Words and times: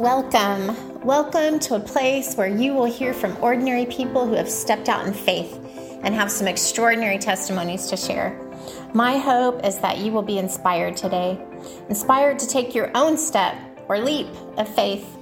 Welcome. 0.00 1.02
Welcome 1.04 1.58
to 1.58 1.74
a 1.74 1.78
place 1.78 2.34
where 2.34 2.48
you 2.48 2.72
will 2.72 2.86
hear 2.86 3.12
from 3.12 3.36
ordinary 3.42 3.84
people 3.84 4.26
who 4.26 4.32
have 4.32 4.48
stepped 4.48 4.88
out 4.88 5.06
in 5.06 5.12
faith 5.12 5.52
and 6.02 6.14
have 6.14 6.30
some 6.30 6.48
extraordinary 6.48 7.18
testimonies 7.18 7.86
to 7.88 7.98
share. 7.98 8.40
My 8.94 9.18
hope 9.18 9.62
is 9.62 9.76
that 9.80 9.98
you 9.98 10.10
will 10.10 10.22
be 10.22 10.38
inspired 10.38 10.96
today, 10.96 11.38
inspired 11.90 12.38
to 12.38 12.48
take 12.48 12.74
your 12.74 12.90
own 12.94 13.18
step 13.18 13.54
or 13.88 13.98
leap 13.98 14.28
of 14.56 14.74
faith, 14.74 15.18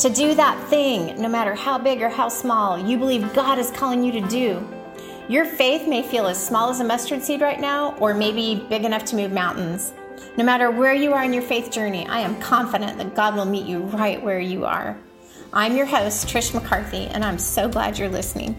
to 0.00 0.10
do 0.10 0.34
that 0.34 0.68
thing, 0.68 1.18
no 1.18 1.30
matter 1.30 1.54
how 1.54 1.78
big 1.78 2.02
or 2.02 2.10
how 2.10 2.28
small, 2.28 2.78
you 2.78 2.98
believe 2.98 3.32
God 3.32 3.58
is 3.58 3.70
calling 3.70 4.04
you 4.04 4.12
to 4.12 4.28
do. 4.28 4.68
Your 5.30 5.46
faith 5.46 5.88
may 5.88 6.02
feel 6.02 6.26
as 6.26 6.46
small 6.46 6.68
as 6.68 6.80
a 6.80 6.84
mustard 6.84 7.22
seed 7.22 7.40
right 7.40 7.58
now, 7.58 7.96
or 7.96 8.12
maybe 8.12 8.66
big 8.68 8.84
enough 8.84 9.06
to 9.06 9.16
move 9.16 9.32
mountains. 9.32 9.94
No 10.36 10.44
matter 10.44 10.70
where 10.70 10.94
you 10.94 11.12
are 11.12 11.24
in 11.24 11.32
your 11.32 11.42
faith 11.42 11.70
journey, 11.72 12.06
I 12.06 12.20
am 12.20 12.40
confident 12.40 12.98
that 12.98 13.16
God 13.16 13.34
will 13.34 13.44
meet 13.44 13.66
you 13.66 13.80
right 13.80 14.22
where 14.22 14.38
you 14.38 14.64
are. 14.64 14.96
I'm 15.52 15.76
your 15.76 15.86
host, 15.86 16.28
Trish 16.28 16.54
McCarthy, 16.54 17.06
and 17.06 17.24
I'm 17.24 17.38
so 17.38 17.68
glad 17.68 17.98
you're 17.98 18.08
listening. 18.08 18.54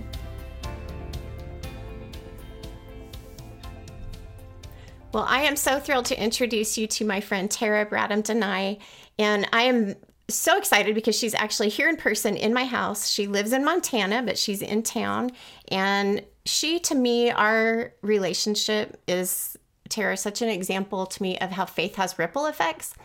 Well, 5.13 5.25
I 5.27 5.43
am 5.43 5.55
so 5.55 5.79
thrilled 5.79 6.05
to 6.05 6.21
introduce 6.21 6.77
you 6.77 6.87
to 6.87 7.05
my 7.05 7.21
friend 7.21 7.49
Tara 7.49 7.85
Bradham 7.85 8.21
Denai, 8.21 8.79
and 9.17 9.47
I 9.53 9.63
am 9.63 9.95
so 10.27 10.57
excited 10.57 10.93
because 10.93 11.17
she's 11.17 11.33
actually 11.33 11.69
here 11.69 11.89
in 11.89 11.95
person 11.95 12.35
in 12.35 12.53
my 12.53 12.65
house. 12.65 13.09
She 13.09 13.27
lives 13.27 13.53
in 13.53 13.63
Montana, 13.63 14.23
but 14.23 14.37
she's 14.37 14.61
in 14.61 14.83
town, 14.83 15.31
and 15.69 16.23
she 16.45 16.79
to 16.79 16.95
me 16.95 17.31
our 17.31 17.93
relationship 18.01 19.01
is 19.07 19.57
Tara, 19.91 20.17
such 20.17 20.41
an 20.41 20.49
example 20.49 21.05
to 21.05 21.21
me 21.21 21.37
of 21.37 21.51
how 21.51 21.65
faith 21.65 21.95
has 21.95 22.17
ripple 22.17 22.47
effects. 22.47 22.95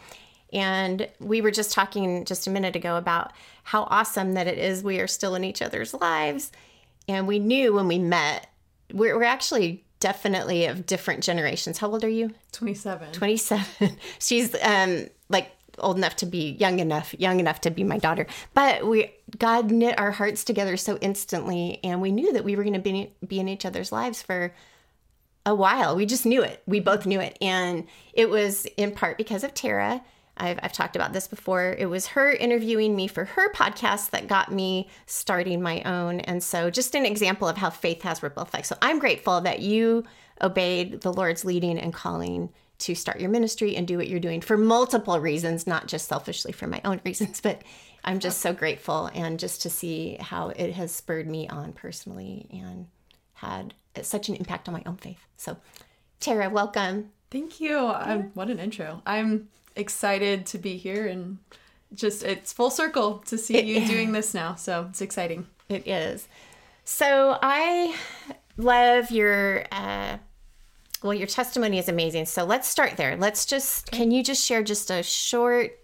And 0.52 1.09
we 1.18 1.40
were 1.40 1.50
just 1.50 1.72
talking 1.72 2.24
just 2.24 2.46
a 2.46 2.50
minute 2.50 2.76
ago 2.76 2.96
about 2.96 3.32
how 3.64 3.82
awesome 3.84 4.34
that 4.34 4.46
it 4.46 4.59
is 4.59 4.82
we 4.82 5.01
are 5.01 5.09
still 5.09 5.34
in 5.34 5.45
each 5.45 5.60
other's 5.60 5.93
lives. 5.93 6.52
And 7.09 7.26
we 7.26 7.38
knew 7.38 7.74
when 7.74 7.88
we 7.88 7.98
met, 7.98 8.48
we're, 8.93 9.16
we're 9.16 9.24
actually 9.24 9.84
definitely 10.01 10.66
of 10.66 10.87
different 10.87 11.24
generations. 11.24 11.78
How 11.78 11.90
old 11.90 12.04
are 12.04 12.09
you? 12.09 12.32
27. 12.52 13.12
27. 13.12 13.96
She's 14.18 14.54
um 14.62 15.09
like 15.28 15.50
old 15.78 15.96
enough 15.96 16.16
to 16.16 16.26
be 16.26 16.52
young 16.52 16.78
enough, 16.78 17.15
young 17.18 17.40
enough 17.40 17.60
to 17.62 17.71
be 17.71 17.84
my 17.84 17.98
daughter. 17.98 18.26
But 18.54 18.87
we 18.87 19.12
God 19.38 19.71
knit 19.71 19.98
our 19.98 20.10
hearts 20.10 20.45
together 20.45 20.76
so 20.76 20.96
instantly 21.00 21.80
and 21.82 22.00
we 22.00 22.12
knew 22.12 22.32
that 22.32 22.45
we 22.45 22.56
were 22.56 22.62
going 22.62 22.74
to 22.74 22.80
be 22.80 23.12
be 23.26 23.40
in 23.40 23.48
each 23.48 23.65
other's 23.65 23.93
lives 23.93 24.23
for 24.23 24.52
a 25.47 25.55
while. 25.55 25.97
We 25.97 26.05
just 26.05 26.27
knew 26.27 26.43
it. 26.43 26.63
We 26.66 26.80
both 26.80 27.07
knew 27.07 27.21
it. 27.21 27.39
And 27.41 27.87
it 28.13 28.29
was 28.29 28.66
in 28.77 28.93
part 28.93 29.16
because 29.16 29.45
of 29.45 29.55
Tara. 29.55 30.02
I've, 30.37 30.59
I've 30.63 30.73
talked 30.73 30.97
about 30.97 31.15
this 31.15 31.29
before. 31.29 31.75
It 31.79 31.87
was 31.87 32.09
her 32.09 32.30
interviewing 32.30 32.95
me 32.95 33.07
for 33.07 33.25
her 33.25 33.51
podcast 33.52 34.11
that 34.11 34.27
got 34.27 34.52
me 34.52 34.91
starting 35.07 35.63
my 35.63 35.80
own. 35.85 36.21
And 36.21 36.43
so, 36.43 36.69
just 36.69 36.95
an 36.95 37.07
example 37.07 37.49
of 37.49 37.57
how 37.57 37.71
faith 37.71 38.02
has 38.02 38.23
ripple 38.23 38.43
effects. 38.43 38.69
So, 38.69 38.77
I'm 38.83 38.99
grateful 38.99 39.41
that 39.43 39.61
you 39.61 40.05
obeyed 40.43 41.01
the 41.01 41.13
Lord's 41.13 41.47
leading 41.47 41.79
and 41.79 41.95
calling 41.95 42.51
to 42.79 42.95
start 42.95 43.21
your 43.21 43.30
ministry 43.30 43.74
and 43.77 43.89
do 43.89 43.97
what 43.97 44.09
you're 44.09 44.21
doing 44.21 44.43
for 44.43 44.59
multiple 44.59 45.19
reasons, 45.19 45.67
not 45.67 45.87
just 45.87 46.09
selfishly 46.09 46.52
for 46.52 46.67
my 46.67 46.83
own 46.85 47.01
reasons, 47.07 47.41
but 47.41 47.63
I'm 48.05 48.21
just 48.21 48.41
so 48.41 48.52
grateful 48.52 49.11
and 49.15 49.39
just 49.41 49.63
to 49.63 49.71
see 49.71 50.19
how 50.21 50.51
it 50.51 50.74
has 50.74 50.93
spurred 50.93 51.27
me 51.27 51.49
on 51.49 51.73
personally 51.73 52.47
and 52.52 52.89
had 53.33 53.74
such 54.02 54.29
an 54.29 54.37
impact 54.37 54.69
on 54.69 54.75
my 54.75 54.83
own 54.87 54.97
faith. 54.97 55.27
So, 55.37 55.57
Tara, 56.21 56.49
welcome. 56.51 57.11
Thank 57.30 57.61
you. 57.61 57.79
Um, 57.79 58.30
what 58.35 58.51
an 58.51 58.59
intro. 58.59 59.02
I'm 59.07 59.49
excited 59.75 60.47
to 60.47 60.59
be 60.59 60.77
here 60.77 61.07
and 61.07 61.39
just 61.95 62.23
it's 62.23 62.52
full 62.52 62.71
circle 62.71 63.19
to 63.27 63.39
see 63.39 63.57
it, 63.57 63.65
you 63.65 63.87
doing 63.87 64.12
this 64.12 64.34
now. 64.34 64.55
So 64.55 64.87
it's 64.91 65.00
exciting. 65.00 65.47
It 65.69 65.87
is. 65.87 66.28
So 66.84 67.39
I 67.43 67.97
love 68.56 69.11
your 69.11 69.65
uh, 69.73 70.19
well, 71.03 71.15
your 71.15 71.27
testimony 71.27 71.79
is 71.79 71.89
amazing. 71.89 72.27
So 72.27 72.45
let's 72.45 72.69
start 72.69 72.97
there. 72.97 73.17
Let's 73.17 73.47
just 73.47 73.91
can 73.91 74.11
you 74.11 74.23
just 74.23 74.45
share 74.45 74.62
just 74.62 74.91
a 74.91 75.03
short 75.03 75.79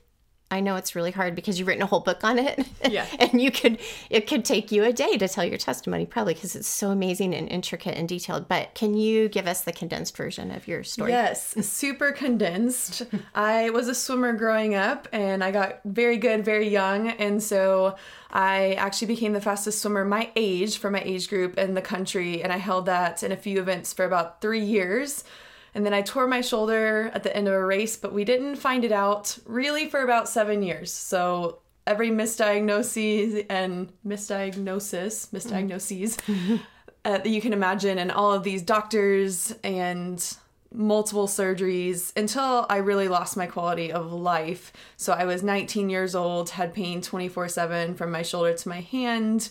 I 0.52 0.60
know 0.60 0.76
it's 0.76 0.94
really 0.94 1.12
hard 1.12 1.34
because 1.34 1.58
you've 1.58 1.66
written 1.66 1.82
a 1.82 1.86
whole 1.86 2.00
book 2.00 2.22
on 2.22 2.38
it. 2.38 2.66
Yeah. 2.92 3.06
and 3.18 3.40
you 3.40 3.50
could, 3.50 3.78
it 4.10 4.26
could 4.26 4.44
take 4.44 4.70
you 4.70 4.84
a 4.84 4.92
day 4.92 5.16
to 5.16 5.26
tell 5.26 5.44
your 5.44 5.56
testimony, 5.56 6.04
probably 6.04 6.34
because 6.34 6.54
it's 6.54 6.68
so 6.68 6.90
amazing 6.90 7.34
and 7.34 7.48
intricate 7.48 7.96
and 7.96 8.06
detailed. 8.06 8.48
But 8.48 8.74
can 8.74 8.92
you 8.94 9.30
give 9.30 9.46
us 9.46 9.62
the 9.62 9.72
condensed 9.72 10.14
version 10.14 10.50
of 10.50 10.68
your 10.68 10.84
story? 10.84 11.12
Yes, 11.12 11.54
super 11.66 12.12
condensed. 12.12 13.04
I 13.34 13.70
was 13.70 13.88
a 13.88 13.94
swimmer 13.94 14.34
growing 14.34 14.74
up 14.74 15.08
and 15.10 15.42
I 15.42 15.52
got 15.52 15.80
very 15.86 16.18
good 16.18 16.44
very 16.44 16.68
young. 16.68 17.08
And 17.08 17.42
so 17.42 17.96
I 18.30 18.74
actually 18.74 19.08
became 19.08 19.32
the 19.32 19.40
fastest 19.40 19.80
swimmer 19.80 20.04
my 20.04 20.30
age 20.36 20.76
for 20.76 20.90
my 20.90 21.00
age 21.00 21.28
group 21.28 21.56
in 21.56 21.74
the 21.74 21.82
country. 21.82 22.42
And 22.42 22.52
I 22.52 22.58
held 22.58 22.86
that 22.86 23.22
in 23.22 23.32
a 23.32 23.36
few 23.36 23.58
events 23.60 23.92
for 23.92 24.04
about 24.04 24.40
three 24.42 24.64
years. 24.64 25.24
And 25.74 25.86
then 25.86 25.94
I 25.94 26.02
tore 26.02 26.26
my 26.26 26.42
shoulder 26.42 27.10
at 27.14 27.22
the 27.22 27.34
end 27.34 27.48
of 27.48 27.54
a 27.54 27.64
race, 27.64 27.96
but 27.96 28.12
we 28.12 28.24
didn't 28.24 28.56
find 28.56 28.84
it 28.84 28.92
out 28.92 29.38
really 29.46 29.88
for 29.88 30.02
about 30.02 30.28
seven 30.28 30.62
years. 30.62 30.92
So 30.92 31.60
every 31.86 32.10
misdiagnosis 32.10 33.46
and 33.48 33.92
misdiagnosis, 34.06 35.28
misdiagnoses 35.30 36.16
mm-hmm. 36.16 36.56
uh, 37.04 37.18
that 37.18 37.26
you 37.26 37.40
can 37.40 37.52
imagine, 37.52 37.98
and 37.98 38.12
all 38.12 38.32
of 38.32 38.44
these 38.44 38.62
doctors 38.62 39.54
and 39.64 40.36
multiple 40.74 41.26
surgeries 41.26 42.16
until 42.16 42.66
I 42.68 42.78
really 42.78 43.08
lost 43.08 43.36
my 43.36 43.46
quality 43.46 43.92
of 43.92 44.12
life. 44.12 44.72
So 44.96 45.12
I 45.12 45.24
was 45.24 45.42
19 45.42 45.90
years 45.90 46.14
old, 46.14 46.50
had 46.50 46.74
pain 46.74 47.02
24 47.02 47.48
7 47.48 47.94
from 47.94 48.10
my 48.10 48.22
shoulder 48.22 48.54
to 48.54 48.68
my 48.68 48.80
hand, 48.80 49.48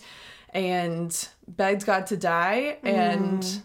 and 0.50 1.28
begged 1.48 1.86
God 1.86 2.06
to 2.08 2.16
die. 2.16 2.78
Mm. 2.84 3.62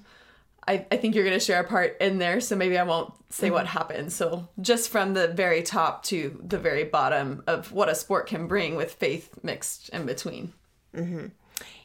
I, 0.68 0.86
I 0.92 0.98
think 0.98 1.16
you're 1.16 1.24
going 1.24 1.38
to 1.38 1.44
share 1.44 1.62
a 1.62 1.64
part 1.64 1.98
in 2.02 2.18
there, 2.18 2.42
so 2.42 2.56
maybe 2.56 2.78
I 2.78 2.84
won't 2.84 3.14
say 3.30 3.48
mm-hmm. 3.48 3.54
what 3.56 3.68
happened. 3.68 4.12
So, 4.12 4.48
just 4.62 4.90
from 4.90 5.14
the 5.14 5.30
very 5.30 5.64
top 5.64 6.04
to 6.06 6.42
the 6.46 6.60
very 6.60 6.84
bottom 6.84 7.44
of 7.48 7.72
what 7.72 7.90
a 7.90 7.96
sport 7.96 8.28
can 8.28 8.48
bring 8.48 8.76
with 8.76 8.94
faith 8.94 9.40
mixed 9.44 9.90
in 9.90 10.06
between. 10.06 10.54
Mm-hmm. 10.96 11.28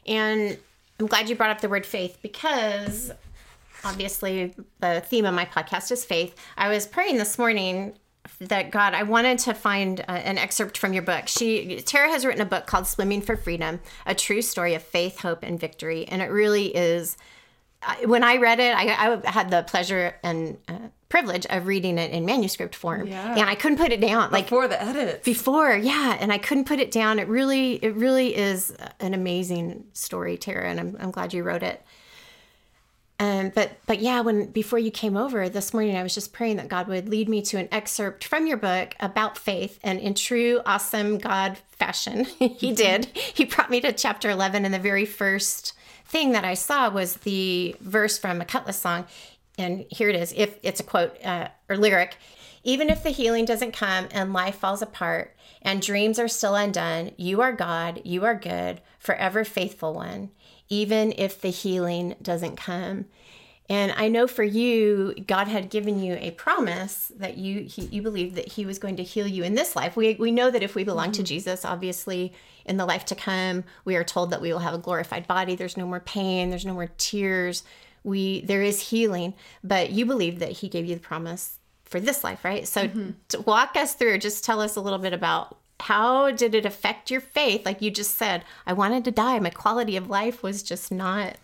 And 0.07 0.57
I'm 0.99 1.07
glad 1.07 1.29
you 1.29 1.35
brought 1.35 1.51
up 1.51 1.61
the 1.61 1.69
word 1.69 1.85
faith 1.85 2.19
because 2.21 3.11
obviously 3.83 4.53
the 4.79 5.01
theme 5.05 5.25
of 5.25 5.33
my 5.33 5.45
podcast 5.45 5.91
is 5.91 6.05
faith. 6.05 6.35
I 6.57 6.69
was 6.69 6.85
praying 6.85 7.17
this 7.17 7.37
morning 7.37 7.93
that 8.39 8.71
God, 8.71 8.93
I 8.93 9.03
wanted 9.03 9.39
to 9.39 9.53
find 9.53 9.99
uh, 10.01 10.11
an 10.11 10.37
excerpt 10.37 10.77
from 10.77 10.93
your 10.93 11.03
book. 11.03 11.27
She 11.27 11.81
Tara 11.81 12.09
has 12.09 12.25
written 12.25 12.41
a 12.41 12.45
book 12.45 12.65
called 12.65 12.87
Swimming 12.87 13.21
for 13.21 13.35
Freedom: 13.35 13.79
A 14.05 14.15
True 14.15 14.41
Story 14.41 14.75
of 14.75 14.83
Faith, 14.83 15.19
Hope, 15.19 15.43
and 15.43 15.59
Victory, 15.59 16.07
and 16.07 16.21
it 16.21 16.27
really 16.27 16.75
is 16.75 17.17
when 18.05 18.23
I 18.23 18.37
read 18.37 18.59
it, 18.59 18.75
I, 18.75 19.19
I 19.23 19.29
had 19.29 19.49
the 19.49 19.63
pleasure 19.63 20.15
and 20.23 20.57
uh, 20.67 20.89
privilege 21.09 21.45
of 21.47 21.67
reading 21.67 21.97
it 21.97 22.11
in 22.11 22.25
manuscript 22.25 22.75
form, 22.75 23.07
yeah. 23.07 23.35
and 23.35 23.49
I 23.49 23.55
couldn't 23.55 23.77
put 23.77 23.91
it 23.91 24.01
down. 24.01 24.31
Like 24.31 24.45
before 24.45 24.67
the 24.67 24.81
edit, 24.81 25.23
before, 25.23 25.75
yeah, 25.75 26.17
and 26.19 26.31
I 26.33 26.37
couldn't 26.37 26.65
put 26.65 26.79
it 26.79 26.91
down. 26.91 27.19
It 27.19 27.27
really, 27.27 27.73
it 27.75 27.95
really 27.95 28.35
is 28.35 28.75
an 28.99 29.13
amazing 29.13 29.85
story, 29.93 30.37
Tara, 30.37 30.69
and 30.69 30.79
I'm, 30.79 30.97
I'm 30.99 31.11
glad 31.11 31.33
you 31.33 31.43
wrote 31.43 31.63
it. 31.63 31.83
Um, 33.19 33.51
but 33.53 33.71
but 33.85 33.99
yeah, 33.99 34.21
when 34.21 34.47
before 34.47 34.79
you 34.79 34.91
came 34.91 35.15
over 35.15 35.47
this 35.47 35.73
morning, 35.73 35.95
I 35.95 36.03
was 36.03 36.15
just 36.15 36.33
praying 36.33 36.57
that 36.57 36.67
God 36.67 36.87
would 36.87 37.07
lead 37.07 37.29
me 37.29 37.41
to 37.43 37.57
an 37.57 37.69
excerpt 37.71 38.23
from 38.23 38.47
your 38.47 38.57
book 38.57 38.95
about 38.99 39.37
faith, 39.37 39.79
and 39.83 39.99
in 39.99 40.15
true 40.15 40.61
awesome 40.65 41.19
God 41.19 41.57
fashion, 41.85 42.25
He 42.57 42.73
did. 42.73 43.05
He 43.13 43.45
brought 43.45 43.69
me 43.69 43.81
to 43.81 43.91
chapter 43.91 44.29
eleven, 44.29 44.65
and 44.65 44.73
the 44.73 44.79
very 44.79 45.05
first 45.05 45.73
thing 46.05 46.31
that 46.31 46.45
I 46.45 46.53
saw 46.53 46.89
was 46.89 47.17
the 47.17 47.75
verse 47.81 48.17
from 48.17 48.39
a 48.39 48.45
Kutless 48.45 48.75
song. 48.79 49.05
And 49.57 49.85
here 49.89 50.09
it 50.09 50.15
is. 50.15 50.33
If 50.35 50.57
it's 50.63 50.79
a 50.79 50.83
quote 50.83 51.23
uh, 51.23 51.49
or 51.69 51.77
lyric, 51.77 52.17
even 52.63 52.89
if 52.89 53.03
the 53.03 53.09
healing 53.09 53.45
doesn't 53.45 53.73
come 53.73 54.07
and 54.11 54.33
life 54.33 54.55
falls 54.55 54.81
apart 54.81 55.35
and 55.61 55.81
dreams 55.81 56.17
are 56.17 56.27
still 56.27 56.55
undone, 56.55 57.11
you 57.17 57.41
are 57.41 57.51
God, 57.53 58.01
you 58.03 58.23
are 58.25 58.35
good, 58.35 58.81
forever 58.97 59.43
faithful 59.43 59.93
one, 59.93 60.29
even 60.69 61.13
if 61.17 61.39
the 61.39 61.49
healing 61.49 62.15
doesn't 62.21 62.55
come. 62.55 63.05
And 63.69 63.93
I 63.95 64.09
know 64.09 64.27
for 64.27 64.43
you, 64.43 65.15
God 65.25 65.47
had 65.47 65.69
given 65.69 66.01
you 66.01 66.15
a 66.15 66.31
promise 66.31 67.11
that 67.15 67.37
you 67.37 67.61
he, 67.61 67.83
you 67.83 68.01
believed 68.01 68.35
that 68.35 68.49
He 68.49 68.65
was 68.65 68.77
going 68.77 68.97
to 68.97 69.03
heal 69.03 69.25
you 69.25 69.43
in 69.43 69.55
this 69.55 69.75
life. 69.75 69.95
We 69.95 70.15
we 70.15 70.31
know 70.31 70.51
that 70.51 70.63
if 70.63 70.75
we 70.75 70.83
belong 70.83 71.07
mm-hmm. 71.07 71.13
to 71.13 71.23
Jesus, 71.23 71.63
obviously 71.63 72.33
in 72.65 72.77
the 72.77 72.85
life 72.85 73.05
to 73.05 73.15
come, 73.15 73.63
we 73.85 73.95
are 73.95 74.03
told 74.03 74.31
that 74.31 74.41
we 74.41 74.51
will 74.51 74.59
have 74.59 74.73
a 74.73 74.79
glorified 74.79 75.27
body. 75.27 75.55
There's 75.55 75.77
no 75.77 75.87
more 75.87 76.01
pain. 76.01 76.49
There's 76.49 76.65
no 76.65 76.73
more 76.73 76.89
tears. 76.97 77.63
We 78.03 78.41
there 78.41 78.61
is 78.61 78.89
healing, 78.89 79.33
but 79.63 79.91
you 79.91 80.05
believe 80.05 80.39
that 80.39 80.51
He 80.51 80.67
gave 80.67 80.85
you 80.85 80.95
the 80.95 81.01
promise 81.01 81.59
for 81.85 82.01
this 82.01 82.23
life, 82.23 82.43
right? 82.43 82.67
So 82.67 82.87
mm-hmm. 82.87 83.11
to 83.29 83.41
walk 83.41 83.77
us 83.77 83.93
through. 83.93 84.17
Just 84.17 84.43
tell 84.43 84.59
us 84.59 84.75
a 84.75 84.81
little 84.81 84.99
bit 84.99 85.13
about 85.13 85.57
how 85.79 86.31
did 86.31 86.53
it 86.53 86.65
affect 86.65 87.11
your 87.11 87.21
faith? 87.21 87.65
Like 87.65 87.81
you 87.81 87.91
just 87.91 88.17
said, 88.17 88.43
I 88.65 88.73
wanted 88.73 89.05
to 89.05 89.11
die. 89.11 89.39
My 89.39 89.49
quality 89.49 89.95
of 89.95 90.09
life 90.09 90.43
was 90.43 90.63
just 90.63 90.91
not 90.91 91.37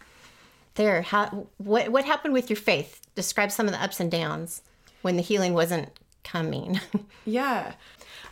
there. 0.79 1.03
How 1.03 1.47
what 1.57 1.89
what 1.89 2.05
happened 2.05 2.33
with 2.33 2.49
your 2.49 2.57
faith? 2.57 3.01
Describe 3.13 3.51
some 3.51 3.67
of 3.67 3.73
the 3.73 3.83
ups 3.83 3.99
and 3.99 4.09
downs 4.09 4.63
when 5.03 5.17
the 5.17 5.21
healing 5.21 5.53
wasn't 5.53 5.89
coming. 6.23 6.79
yeah. 7.25 7.73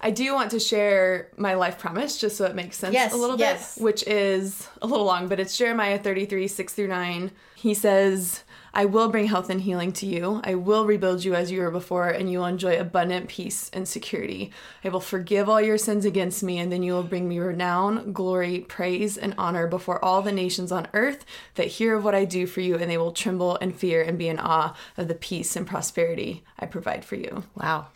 I 0.01 0.11
do 0.11 0.33
want 0.33 0.51
to 0.51 0.59
share 0.59 1.29
my 1.37 1.55
life 1.55 1.79
promise 1.79 2.17
just 2.17 2.37
so 2.37 2.45
it 2.45 2.55
makes 2.55 2.77
sense 2.77 2.93
Yes, 2.93 3.13
a 3.13 3.17
little 3.17 3.37
yes. 3.37 3.75
bit, 3.75 3.83
which 3.83 4.03
is 4.07 4.67
a 4.81 4.87
little 4.87 5.05
long, 5.05 5.27
but 5.27 5.39
it's 5.39 5.57
Jeremiah 5.57 5.97
33, 5.97 6.47
6 6.47 6.73
through 6.73 6.87
9. 6.87 7.31
He 7.55 7.73
says, 7.73 8.43
I 8.73 8.85
will 8.85 9.09
bring 9.09 9.25
health 9.25 9.49
and 9.49 9.59
healing 9.61 9.91
to 9.93 10.05
you. 10.05 10.39
I 10.43 10.53
will 10.53 10.85
rebuild 10.85 11.23
you 11.23 11.33
as 11.33 11.49
you 11.49 11.61
were 11.61 11.71
before, 11.71 12.09
and 12.09 12.31
you 12.31 12.37
will 12.37 12.45
enjoy 12.45 12.79
abundant 12.79 13.27
peace 13.27 13.71
and 13.73 13.87
security. 13.87 14.51
I 14.83 14.89
will 14.89 14.99
forgive 14.99 15.49
all 15.49 15.59
your 15.59 15.79
sins 15.79 16.05
against 16.05 16.43
me, 16.43 16.59
and 16.59 16.71
then 16.71 16.83
you 16.83 16.93
will 16.93 17.01
bring 17.01 17.27
me 17.27 17.39
renown, 17.39 18.13
glory, 18.13 18.59
praise, 18.59 19.17
and 19.17 19.33
honor 19.35 19.65
before 19.65 20.03
all 20.05 20.21
the 20.21 20.31
nations 20.31 20.71
on 20.71 20.87
earth 20.93 21.25
that 21.55 21.67
hear 21.67 21.95
of 21.95 22.03
what 22.03 22.13
I 22.13 22.23
do 22.25 22.45
for 22.45 22.61
you, 22.61 22.75
and 22.77 22.91
they 22.91 22.99
will 22.99 23.13
tremble 23.13 23.57
and 23.61 23.75
fear 23.75 24.03
and 24.03 24.15
be 24.15 24.27
in 24.27 24.37
awe 24.37 24.75
of 24.95 25.07
the 25.07 25.15
peace 25.15 25.55
and 25.55 25.65
prosperity 25.65 26.43
I 26.59 26.67
provide 26.67 27.03
for 27.03 27.15
you 27.15 27.43
Wow. 27.55 27.87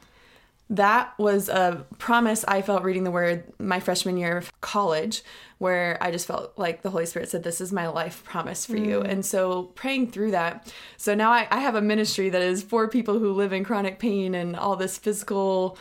That 0.71 1.13
was 1.19 1.49
a 1.49 1.85
promise 1.99 2.45
I 2.47 2.61
felt 2.61 2.83
reading 2.83 3.03
the 3.03 3.11
word 3.11 3.43
my 3.59 3.81
freshman 3.81 4.15
year 4.15 4.37
of 4.37 4.61
college, 4.61 5.21
where 5.57 5.97
I 6.01 6.11
just 6.11 6.25
felt 6.25 6.53
like 6.57 6.81
the 6.81 6.89
Holy 6.89 7.05
Spirit 7.05 7.29
said, 7.29 7.43
This 7.43 7.59
is 7.59 7.73
my 7.73 7.87
life 7.87 8.23
promise 8.23 8.65
for 8.65 8.77
you. 8.77 9.01
Mm. 9.01 9.11
And 9.11 9.25
so 9.25 9.63
praying 9.75 10.11
through 10.11 10.31
that. 10.31 10.73
So 10.95 11.13
now 11.13 11.31
I, 11.31 11.45
I 11.51 11.59
have 11.59 11.75
a 11.75 11.81
ministry 11.81 12.29
that 12.29 12.41
is 12.41 12.63
for 12.63 12.87
people 12.87 13.19
who 13.19 13.33
live 13.33 13.51
in 13.51 13.65
chronic 13.65 13.99
pain 13.99 14.33
and 14.33 14.55
all 14.55 14.77
this 14.77 14.97
physical 14.97 15.77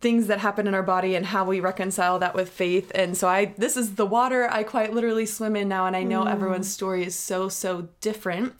things 0.00 0.26
that 0.26 0.38
happen 0.38 0.66
in 0.66 0.74
our 0.74 0.82
body 0.82 1.14
and 1.14 1.26
how 1.26 1.44
we 1.44 1.60
reconcile 1.60 2.18
that 2.18 2.34
with 2.34 2.48
faith. 2.48 2.90
And 2.94 3.16
so 3.16 3.28
I 3.28 3.54
this 3.58 3.76
is 3.76 3.96
the 3.96 4.06
water 4.06 4.48
I 4.50 4.62
quite 4.62 4.94
literally 4.94 5.26
swim 5.26 5.54
in 5.54 5.68
now 5.68 5.86
and 5.86 5.94
I 5.94 6.02
know 6.02 6.24
mm. 6.24 6.32
everyone's 6.32 6.72
story 6.72 7.04
is 7.04 7.14
so 7.14 7.50
so 7.50 7.88
different. 8.00 8.54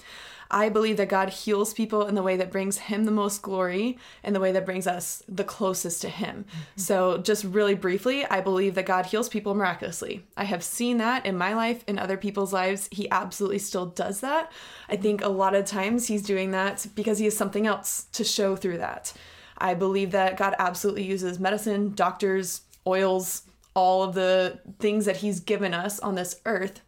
I 0.54 0.68
believe 0.68 0.98
that 0.98 1.08
God 1.08 1.30
heals 1.30 1.74
people 1.74 2.06
in 2.06 2.14
the 2.14 2.22
way 2.22 2.36
that 2.36 2.52
brings 2.52 2.78
him 2.78 3.04
the 3.04 3.10
most 3.10 3.42
glory 3.42 3.98
and 4.22 4.36
the 4.36 4.40
way 4.40 4.52
that 4.52 4.64
brings 4.64 4.86
us 4.86 5.20
the 5.28 5.42
closest 5.42 6.00
to 6.02 6.08
him. 6.08 6.44
Mm-hmm. 6.48 6.80
So 6.80 7.18
just 7.18 7.42
really 7.42 7.74
briefly, 7.74 8.24
I 8.24 8.40
believe 8.40 8.76
that 8.76 8.86
God 8.86 9.06
heals 9.06 9.28
people 9.28 9.56
miraculously. 9.56 10.24
I 10.36 10.44
have 10.44 10.62
seen 10.62 10.98
that 10.98 11.26
in 11.26 11.36
my 11.36 11.54
life 11.54 11.82
in 11.88 11.98
other 11.98 12.16
people's 12.16 12.52
lives. 12.52 12.88
He 12.92 13.10
absolutely 13.10 13.58
still 13.58 13.86
does 13.86 14.20
that. 14.20 14.52
I 14.88 14.94
think 14.94 15.24
a 15.24 15.28
lot 15.28 15.56
of 15.56 15.64
times 15.64 16.06
he's 16.06 16.22
doing 16.22 16.52
that 16.52 16.86
because 16.94 17.18
he 17.18 17.24
has 17.24 17.36
something 17.36 17.66
else 17.66 18.04
to 18.12 18.22
show 18.22 18.54
through 18.54 18.78
that. 18.78 19.12
I 19.58 19.74
believe 19.74 20.12
that 20.12 20.36
God 20.36 20.54
absolutely 20.60 21.02
uses 21.02 21.40
medicine, 21.40 21.94
doctors, 21.96 22.60
oils, 22.86 23.42
all 23.74 24.04
of 24.04 24.14
the 24.14 24.60
things 24.78 25.04
that 25.04 25.18
He's 25.18 25.40
given 25.40 25.74
us 25.74 25.98
on 26.00 26.14
this 26.14 26.40
earth. 26.46 26.80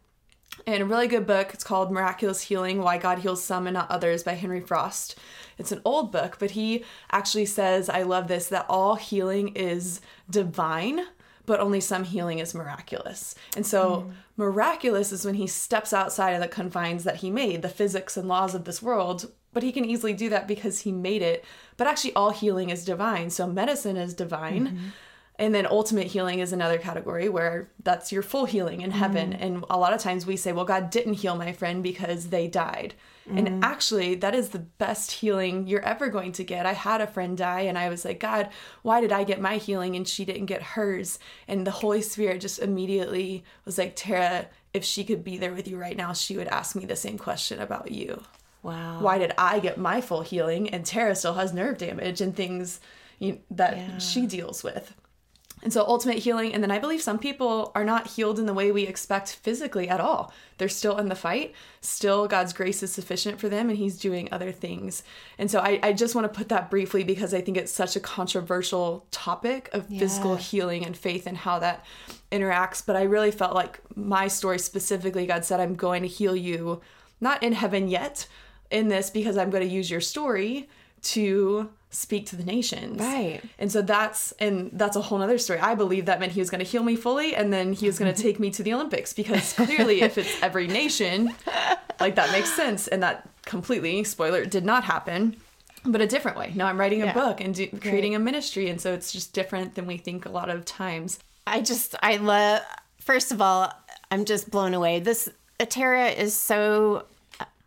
And 0.67 0.83
a 0.83 0.85
really 0.85 1.07
good 1.07 1.25
book, 1.25 1.53
it's 1.53 1.63
called 1.63 1.93
Miraculous 1.93 2.41
Healing 2.41 2.81
Why 2.81 2.97
God 2.97 3.19
Heals 3.19 3.41
Some 3.41 3.67
and 3.67 3.73
Not 3.73 3.89
Others 3.89 4.23
by 4.23 4.33
Henry 4.33 4.59
Frost. 4.59 5.17
It's 5.57 5.71
an 5.71 5.81
old 5.85 6.11
book, 6.11 6.35
but 6.39 6.51
he 6.51 6.83
actually 7.09 7.45
says, 7.45 7.87
I 7.87 8.03
love 8.03 8.27
this, 8.27 8.49
that 8.49 8.65
all 8.67 8.95
healing 8.95 9.55
is 9.55 10.01
divine, 10.29 11.05
but 11.45 11.61
only 11.61 11.79
some 11.79 12.03
healing 12.03 12.39
is 12.39 12.53
miraculous. 12.53 13.33
And 13.55 13.65
so, 13.65 14.01
hmm. 14.01 14.11
miraculous 14.35 15.13
is 15.13 15.23
when 15.23 15.35
he 15.35 15.47
steps 15.47 15.93
outside 15.93 16.31
of 16.31 16.41
the 16.41 16.49
confines 16.49 17.05
that 17.05 17.15
he 17.17 17.31
made, 17.31 17.61
the 17.61 17.69
physics 17.69 18.17
and 18.17 18.27
laws 18.27 18.53
of 18.53 18.65
this 18.65 18.81
world, 18.81 19.31
but 19.53 19.63
he 19.63 19.71
can 19.71 19.85
easily 19.85 20.13
do 20.13 20.27
that 20.27 20.49
because 20.49 20.81
he 20.81 20.91
made 20.91 21.21
it. 21.21 21.45
But 21.77 21.87
actually, 21.87 22.13
all 22.13 22.31
healing 22.31 22.71
is 22.71 22.83
divine. 22.83 23.29
So, 23.29 23.47
medicine 23.47 23.95
is 23.95 24.13
divine. 24.13 24.67
Mm-hmm. 24.67 24.87
And 25.39 25.53
then 25.53 25.67
ultimate 25.67 26.07
healing 26.07 26.39
is 26.39 26.51
another 26.51 26.79
category 26.79 27.29
where 27.29 27.69
that's 27.83 28.11
your 28.11 28.23
full 28.23 28.45
healing 28.45 28.81
in 28.81 28.89
heaven. 28.89 29.33
Mm. 29.33 29.41
And 29.41 29.65
a 29.69 29.77
lot 29.77 29.93
of 29.93 30.01
times 30.01 30.25
we 30.25 30.35
say, 30.35 30.51
well, 30.51 30.65
God 30.65 30.89
didn't 30.89 31.13
heal 31.13 31.35
my 31.35 31.53
friend 31.53 31.83
because 31.83 32.29
they 32.29 32.47
died. 32.47 32.95
And 33.29 33.47
mm. 33.47 33.59
actually, 33.61 34.15
that 34.15 34.33
is 34.33 34.49
the 34.49 34.59
best 34.59 35.11
healing 35.11 35.67
you're 35.67 35.83
ever 35.83 36.07
going 36.07 36.31
to 36.31 36.43
get. 36.43 36.65
I 36.65 36.71
had 36.73 37.01
a 37.01 37.07
friend 37.07 37.37
die, 37.37 37.61
and 37.61 37.77
I 37.77 37.89
was 37.89 38.05
like, 38.05 38.21
God, 38.21 38.49
why 38.83 39.01
did 39.01 39.11
I 39.11 39.25
get 39.25 39.41
my 39.41 39.57
healing 39.57 39.97
and 39.97 40.07
she 40.07 40.23
didn't 40.23 40.45
get 40.45 40.63
hers? 40.63 41.19
And 41.45 41.67
the 41.67 41.71
Holy 41.71 42.01
Spirit 42.01 42.39
just 42.39 42.59
immediately 42.59 43.43
was 43.65 43.77
like, 43.77 43.97
Tara, 43.97 44.47
if 44.73 44.85
she 44.85 45.03
could 45.03 45.25
be 45.25 45.37
there 45.37 45.53
with 45.53 45.67
you 45.67 45.77
right 45.77 45.97
now, 45.97 46.13
she 46.13 46.37
would 46.37 46.47
ask 46.47 46.75
me 46.75 46.85
the 46.85 46.95
same 46.95 47.17
question 47.17 47.59
about 47.59 47.91
you 47.91 48.23
Wow. 48.63 48.99
why 49.01 49.17
did 49.17 49.33
I 49.37 49.59
get 49.59 49.77
my 49.77 50.01
full 50.01 50.21
healing 50.21 50.69
and 50.69 50.85
Tara 50.85 51.15
still 51.15 51.35
has 51.35 51.53
nerve 51.53 51.77
damage 51.77 52.21
and 52.21 52.35
things 52.35 52.79
you, 53.19 53.39
that 53.51 53.77
Yeah. 53.77 53.97
she 53.97 54.25
deals 54.25 54.63
with? 54.63 54.93
And 55.63 55.73
so 55.73 55.83
ultimate 55.87 56.19
healing, 56.19 56.53
and 56.53 56.61
then 56.61 56.69
I 56.69 56.77
believe 56.77 57.01
some 57.01 57.17
people 57.17 57.71
are 57.73 57.83
not 57.83 58.07
healed 58.07 58.37
in 58.37 58.45
the 58.45 58.53
way 58.53 58.71
we 58.71 58.83
expect 58.83 59.35
physically 59.35 59.89
at 59.89 59.99
all. 59.99 60.31
They're 60.59 60.69
still 60.69 60.97
in 60.97 61.09
the 61.09 61.15
fight. 61.15 61.53
Still, 61.81 62.27
God's 62.27 62.53
grace 62.53 62.83
is 62.83 62.93
sufficient 62.93 63.39
for 63.39 63.49
them, 63.49 63.69
and 63.69 63.77
He's 63.77 63.97
doing 63.97 64.29
other 64.31 64.51
things. 64.51 65.01
And 65.39 65.49
so 65.49 65.59
I, 65.59 65.79
I 65.81 65.93
just 65.93 66.13
want 66.13 66.31
to 66.31 66.37
put 66.37 66.49
that 66.49 66.69
briefly 66.69 67.03
because 67.03 67.33
I 67.33 67.41
think 67.41 67.57
it's 67.57 67.71
such 67.71 67.95
a 67.95 67.99
controversial 67.99 69.07
topic 69.09 69.69
of 69.73 69.87
physical 69.87 70.35
healing 70.35 70.85
and 70.85 70.95
faith 70.95 71.25
and 71.25 71.37
how 71.37 71.57
that 71.59 71.83
interacts. 72.31 72.85
But 72.85 72.95
I 72.95 73.03
really 73.03 73.31
felt 73.31 73.55
like 73.55 73.79
my 73.95 74.27
story 74.27 74.59
specifically, 74.59 75.25
God 75.25 75.43
said, 75.43 75.59
I'm 75.59 75.75
going 75.75 76.03
to 76.03 76.07
heal 76.07 76.35
you, 76.35 76.81
not 77.19 77.41
in 77.41 77.53
heaven 77.53 77.87
yet, 77.87 78.27
in 78.69 78.89
this 78.89 79.09
because 79.09 79.37
I'm 79.37 79.49
going 79.49 79.67
to 79.67 79.73
use 79.73 79.89
your 79.89 80.01
story 80.01 80.69
to 81.01 81.69
speak 81.89 82.25
to 82.27 82.35
the 82.35 82.43
nations. 82.43 82.99
Right. 82.99 83.41
And 83.57 83.71
so 83.71 83.81
that's 83.81 84.31
and 84.33 84.69
that's 84.73 84.95
a 84.95 85.01
whole 85.01 85.17
nother 85.19 85.37
story. 85.37 85.59
I 85.59 85.73
believe 85.75 86.05
that 86.05 86.19
meant 86.19 86.33
he 86.33 86.39
was 86.41 86.49
going 86.49 86.59
to 86.63 86.69
heal 86.69 86.83
me 86.83 86.95
fully 86.95 87.35
and 87.35 87.51
then 87.51 87.73
he 87.73 87.87
was 87.87 87.97
going 87.97 88.13
to 88.15 88.21
take 88.21 88.39
me 88.39 88.49
to 88.51 88.63
the 88.63 88.73
Olympics 88.73 89.13
because 89.13 89.53
clearly 89.53 90.01
if 90.01 90.17
it's 90.17 90.41
every 90.43 90.67
nation, 90.67 91.33
like 91.99 92.15
that 92.15 92.31
makes 92.31 92.53
sense 92.53 92.87
and 92.87 93.01
that 93.03 93.27
completely 93.45 94.03
spoiler 94.03 94.45
did 94.45 94.65
not 94.65 94.83
happen. 94.83 95.37
But 95.85 96.01
a 96.01 96.07
different 96.07 96.37
way. 96.37 96.51
Now 96.55 96.67
I'm 96.67 96.77
writing 96.77 97.01
a 97.01 97.05
Yeah. 97.05 97.13
book 97.13 97.39
and 97.39 97.55
do, 97.55 97.67
creating 97.79 98.13
a 98.15 98.19
ministry, 98.19 98.69
and 98.69 98.81
so 98.81 98.93
it's 98.93 99.11
just 99.13 99.31
different 99.31 99.75
than 99.75 99.85
we 99.87 99.95
think 99.97 100.25
a 100.25 100.29
lot 100.29 100.49
of 100.49 100.65
times. 100.65 101.19
I 101.45 101.61
just, 101.61 101.95
I 102.03 102.17
love, 102.17 102.61
first 102.99 103.31
of 103.31 103.41
all, 103.41 103.71
I'm 104.11 104.25
just 104.25 104.51
blown 104.51 104.73
away. 104.73 104.99
This, 104.99 105.29
Tara 105.69 106.07
is 106.09 106.35
so 106.35 107.05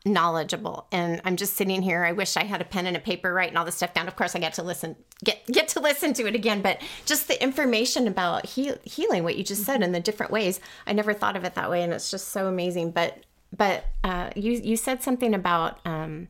knowledgeable. 0.04 0.86
And 0.92 1.20
i'm 1.24 1.36
just 1.36 1.54
sitting 1.54 1.82
here 1.82 2.04
i 2.04 2.12
wish 2.12 2.36
i 2.36 2.44
had 2.44 2.60
a 2.60 2.64
pen 2.64 2.86
and 2.86 2.96
a 2.96 3.00
paper 3.00 3.32
writing 3.32 3.56
all 3.56 3.64
this 3.64 3.74
stuff 3.74 3.94
down. 3.94 4.08
Of 4.08 4.16
course 4.16 4.34
i 4.34 4.38
get 4.38 4.54
to 4.54 4.62
listen 4.62 4.96
get 5.24 5.46
get 5.46 5.68
to 5.68 5.80
listen 5.80 6.14
to 6.14 6.26
it 6.26 6.34
again 6.34 6.62
but 6.62 6.80
just 7.06 7.28
the 7.28 7.42
information 7.42 8.08
about 8.08 8.46
heal, 8.46 8.76
healing 8.82 9.24
what 9.24 9.36
you 9.36 9.44
just 9.44 9.64
said 9.64 9.82
in 9.82 9.92
the 9.92 10.00
different 10.00 10.32
ways. 10.32 10.60
I 10.86 10.92
never 10.92 11.12
thought 11.12 11.36
of 11.36 11.44
it 11.44 11.54
that 11.54 11.70
way 11.70 11.82
and 11.82 11.92
it's 11.92 12.10
just 12.10 12.28
so 12.28 12.46
amazing. 12.46 12.92
But 12.92 13.24
but 13.56 13.84
uh, 14.04 14.30
you 14.36 14.52
you 14.52 14.76
said 14.76 15.02
something 15.02 15.34
about 15.34 15.80
um, 15.84 16.28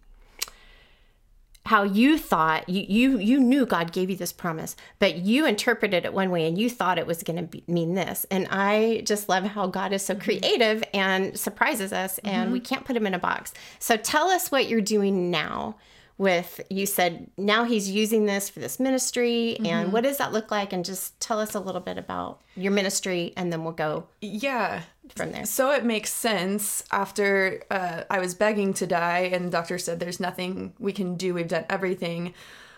how 1.71 1.85
you 1.85 2.19
thought 2.19 2.69
you 2.69 2.85
you 2.89 3.19
you 3.21 3.39
knew 3.39 3.65
God 3.65 3.93
gave 3.93 4.11
you 4.11 4.17
this 4.17 4.33
promise, 4.33 4.75
but 4.99 5.19
you 5.19 5.47
interpreted 5.47 6.05
it 6.05 6.13
one 6.13 6.33
way 6.33 6.49
and 6.49 6.59
you 6.59 6.69
thought 6.69 6.99
it 6.99 7.07
was 7.07 7.23
going 7.23 7.49
to 7.49 7.62
mean 7.69 7.95
this. 7.95 8.27
And 8.29 8.49
I 8.50 9.03
just 9.07 9.29
love 9.29 9.45
how 9.45 9.69
God 9.69 9.93
is 9.93 10.05
so 10.05 10.15
mm-hmm. 10.15 10.25
creative 10.25 10.83
and 10.93 11.39
surprises 11.39 11.93
us, 11.93 12.19
and 12.25 12.47
mm-hmm. 12.47 12.55
we 12.55 12.59
can't 12.59 12.85
put 12.85 12.97
him 12.97 13.07
in 13.07 13.15
a 13.15 13.21
box. 13.21 13.55
So 13.79 13.97
tell 13.97 14.31
us 14.31 14.50
what 14.50 14.69
you're 14.69 14.81
doing 14.81 15.31
now. 15.31 15.77
With 16.21 16.61
you 16.69 16.85
said 16.85 17.31
now 17.39 17.65
he's 17.65 17.91
using 17.91 18.27
this 18.27 18.50
for 18.50 18.61
this 18.61 18.79
ministry, 18.79 19.57
and 19.65 19.91
what 19.91 20.05
does 20.05 20.19
that 20.19 20.35
look 20.35 20.50
like? 20.50 20.71
And 20.75 20.85
just 20.85 21.19
tell 21.19 21.41
us 21.41 21.55
a 21.55 21.61
little 21.61 21.81
bit 21.81 21.97
about 21.97 22.43
your 22.55 22.73
ministry, 22.73 23.33
and 23.39 23.50
then 23.50 23.65
we'll 23.65 23.73
go 23.73 24.05
Yeah. 24.21 24.83
from 25.17 25.33
there. 25.33 25.47
So 25.47 25.71
it 25.71 25.83
makes 25.83 26.12
sense 26.12 26.85
after 26.93 27.62
uh, 27.71 28.03
I 28.11 28.19
was 28.19 28.35
begging 28.35 28.75
to 28.75 28.87
die, 28.87 29.31
and 29.33 29.47
the 29.47 29.50
doctor 29.50 29.79
said, 29.79 29.99
There's 29.99 30.21
nothing 30.21 30.75
we 30.79 30.93
can 30.93 31.15
do. 31.15 31.33
We've 31.33 31.49
done 31.49 31.65
everything. 31.71 32.35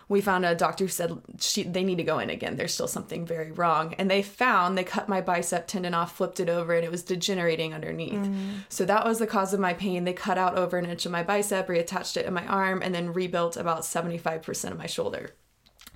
We 0.09 0.21
found 0.21 0.45
a 0.45 0.55
doctor 0.55 0.85
who 0.85 0.89
said 0.89 1.17
she, 1.39 1.63
they 1.63 1.83
need 1.83 1.97
to 1.97 2.03
go 2.03 2.19
in 2.19 2.29
again. 2.29 2.55
There's 2.55 2.73
still 2.73 2.87
something 2.87 3.25
very 3.25 3.51
wrong. 3.51 3.93
And 3.95 4.09
they 4.09 4.21
found 4.21 4.77
they 4.77 4.83
cut 4.83 5.09
my 5.09 5.21
bicep 5.21 5.67
tendon 5.67 5.93
off, 5.93 6.15
flipped 6.15 6.39
it 6.39 6.49
over, 6.49 6.73
and 6.73 6.83
it 6.83 6.91
was 6.91 7.03
degenerating 7.03 7.73
underneath. 7.73 8.13
Mm. 8.13 8.63
So 8.69 8.85
that 8.85 9.05
was 9.05 9.19
the 9.19 9.27
cause 9.27 9.53
of 9.53 9.59
my 9.59 9.73
pain. 9.73 10.03
They 10.03 10.13
cut 10.13 10.37
out 10.37 10.57
over 10.57 10.77
an 10.77 10.85
inch 10.85 11.05
of 11.05 11.11
my 11.11 11.23
bicep, 11.23 11.67
reattached 11.67 12.17
it 12.17 12.25
in 12.25 12.33
my 12.33 12.45
arm, 12.45 12.81
and 12.81 12.93
then 12.93 13.13
rebuilt 13.13 13.57
about 13.57 13.81
75% 13.81 14.71
of 14.71 14.77
my 14.77 14.87
shoulder. 14.87 15.31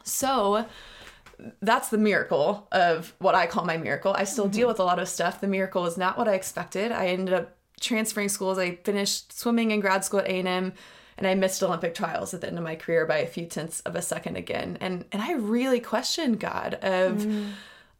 So 0.03 0.65
that's 1.61 1.89
the 1.89 1.97
miracle 1.97 2.67
of 2.71 3.13
what 3.19 3.35
I 3.35 3.45
call 3.45 3.65
my 3.65 3.77
miracle. 3.77 4.15
I 4.17 4.23
still 4.23 4.47
deal 4.47 4.61
mm-hmm. 4.61 4.69
with 4.69 4.79
a 4.79 4.83
lot 4.83 4.99
of 4.99 5.07
stuff. 5.07 5.41
The 5.41 5.47
miracle 5.47 5.85
is 5.85 5.97
not 5.97 6.17
what 6.17 6.27
I 6.27 6.33
expected. 6.33 6.91
I 6.91 7.07
ended 7.07 7.33
up 7.33 7.55
transferring 7.79 8.29
schools. 8.29 8.57
I 8.57 8.75
finished 8.77 9.37
swimming 9.37 9.71
in 9.71 9.79
grad 9.79 10.03
school 10.03 10.19
at 10.19 10.27
A&M 10.27 10.73
and 11.17 11.25
I 11.25 11.35
missed 11.35 11.63
Olympic 11.63 11.95
trials 11.95 12.33
at 12.33 12.41
the 12.41 12.47
end 12.47 12.57
of 12.57 12.63
my 12.63 12.75
career 12.75 13.05
by 13.05 13.17
a 13.17 13.27
few 13.27 13.45
tenths 13.45 13.79
of 13.81 13.95
a 13.95 14.01
second 14.01 14.37
again. 14.37 14.77
And 14.79 15.05
and 15.11 15.21
I 15.21 15.33
really 15.33 15.79
questioned 15.79 16.39
God 16.39 16.75
of 16.75 17.25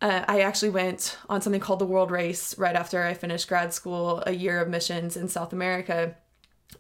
uh, 0.02 0.24
I 0.28 0.42
actually 0.42 0.70
went 0.70 1.18
on 1.28 1.42
something 1.42 1.62
called 1.62 1.80
the 1.80 1.86
World 1.86 2.12
Race 2.12 2.58
right 2.58 2.76
after 2.76 3.04
I 3.04 3.14
finished 3.16 3.48
grad 3.48 3.74
school, 3.74 4.22
a 4.28 4.32
year 4.32 4.62
of 4.62 4.70
missions 4.70 5.18
in 5.18 5.28
South 5.28 5.54
America. 5.54 6.16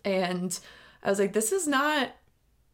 And 0.06 0.58
I 1.02 1.10
was 1.10 1.20
like, 1.20 1.34
this 1.34 1.52
is 1.52 1.68
not, 1.68 2.12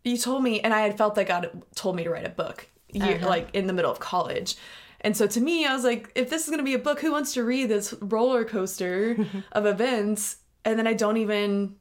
you 0.04 0.18
told 0.18 0.44
me, 0.44 0.60
and 0.60 0.74
I 0.74 0.82
had 0.82 0.98
felt 0.98 1.16
that 1.16 1.28
God 1.28 1.64
told 1.76 1.96
me 1.96 2.04
to 2.04 2.10
write 2.10 2.26
a 2.26 2.30
book, 2.30 2.68
year, 2.90 3.20
like 3.20 3.50
in 3.54 3.68
the 3.68 3.74
middle 3.74 3.92
of 3.92 4.00
college. 4.00 4.58
And 5.00 5.16
so 5.16 5.28
to 5.28 5.40
me, 5.40 5.66
I 5.66 5.74
was 5.74 5.86
like, 5.86 6.12
if 6.16 6.30
this 6.30 6.44
is 6.44 6.50
going 6.50 6.60
to 6.60 6.66
be 6.66 6.74
a 6.74 6.80
book, 6.80 7.00
who 7.00 7.12
wants 7.12 7.34
to 7.34 7.44
read 7.44 7.70
this 7.70 7.94
roller 8.02 8.44
coaster 8.44 9.18
of 9.54 9.66
events? 9.66 10.38
And 10.66 10.78
then 10.78 10.88
I 10.88 10.94
don't 10.94 11.18
even 11.18 11.76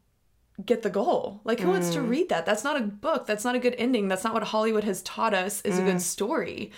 get 0.65 0.83
the 0.83 0.91
goal. 0.91 1.41
Like, 1.45 1.61
who 1.61 1.69
wants 1.71 1.91
to 1.91 2.01
read 2.01 2.29
that? 2.29 2.47
That's 2.47 2.65
not 2.65 2.81
a 2.81 2.85
book. 2.85 3.27
That's 3.27 3.45
not 3.45 3.55
a 3.55 3.59
good 3.59 3.75
ending. 3.79 4.09
That's 4.09 4.25
not 4.25 4.35
what 4.35 4.43
Hollywood 4.45 4.85
has 4.85 5.03
taught 5.03 5.35
us 5.35 5.61
is 5.63 5.79
a 5.79 5.83
good 5.83 6.01
story. 6.01 6.73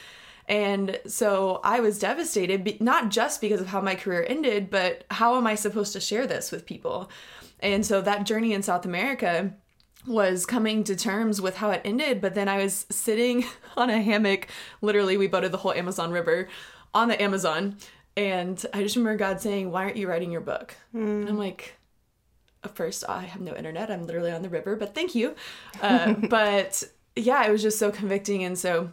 And 0.46 1.00
so 1.06 1.60
I 1.64 1.80
was 1.80 1.98
devastated, 1.98 2.80
not 2.80 3.10
just 3.10 3.40
because 3.40 3.60
of 3.60 3.68
how 3.68 3.80
my 3.80 3.94
career 3.94 4.26
ended, 4.28 4.68
but 4.70 5.04
how 5.10 5.36
am 5.36 5.46
I 5.46 5.54
supposed 5.54 5.92
to 5.94 6.00
share 6.00 6.26
this 6.26 6.52
with 6.52 6.66
people? 6.66 7.10
And 7.60 7.84
so 7.84 8.02
that 8.02 8.26
journey 8.26 8.52
in 8.52 8.62
South 8.62 8.84
America 8.84 9.54
was 10.06 10.44
coming 10.44 10.84
to 10.84 10.96
terms 10.96 11.40
with 11.40 11.56
how 11.56 11.70
it 11.70 11.80
ended, 11.84 12.20
but 12.20 12.34
then 12.34 12.48
I 12.48 12.58
was 12.58 12.86
sitting 12.90 13.44
on 13.76 13.88
a 13.88 14.02
hammock. 14.02 14.48
Literally, 14.82 15.16
we 15.16 15.28
boated 15.28 15.52
the 15.52 15.58
whole 15.58 15.72
Amazon 15.72 16.12
River 16.12 16.48
on 16.92 17.08
the 17.08 17.20
Amazon. 17.20 17.78
And 18.16 18.64
I 18.72 18.82
just 18.82 18.96
remember 18.96 19.16
God 19.16 19.40
saying, 19.40 19.70
Why 19.70 19.84
aren't 19.84 19.96
you 19.96 20.08
writing 20.08 20.30
your 20.30 20.40
book? 20.40 20.74
Mm. 20.94 21.22
And 21.22 21.28
I'm 21.30 21.38
like, 21.38 21.76
First, 22.68 23.04
I 23.08 23.22
have 23.22 23.40
no 23.40 23.54
internet. 23.54 23.90
I'm 23.90 24.06
literally 24.06 24.32
on 24.32 24.42
the 24.42 24.48
river, 24.48 24.76
but 24.76 24.94
thank 24.94 25.14
you. 25.14 25.34
Uh, 25.80 26.12
but 26.30 26.82
yeah, 27.16 27.46
it 27.46 27.50
was 27.50 27.62
just 27.62 27.78
so 27.78 27.90
convicting. 27.90 28.44
And 28.44 28.58
so 28.58 28.92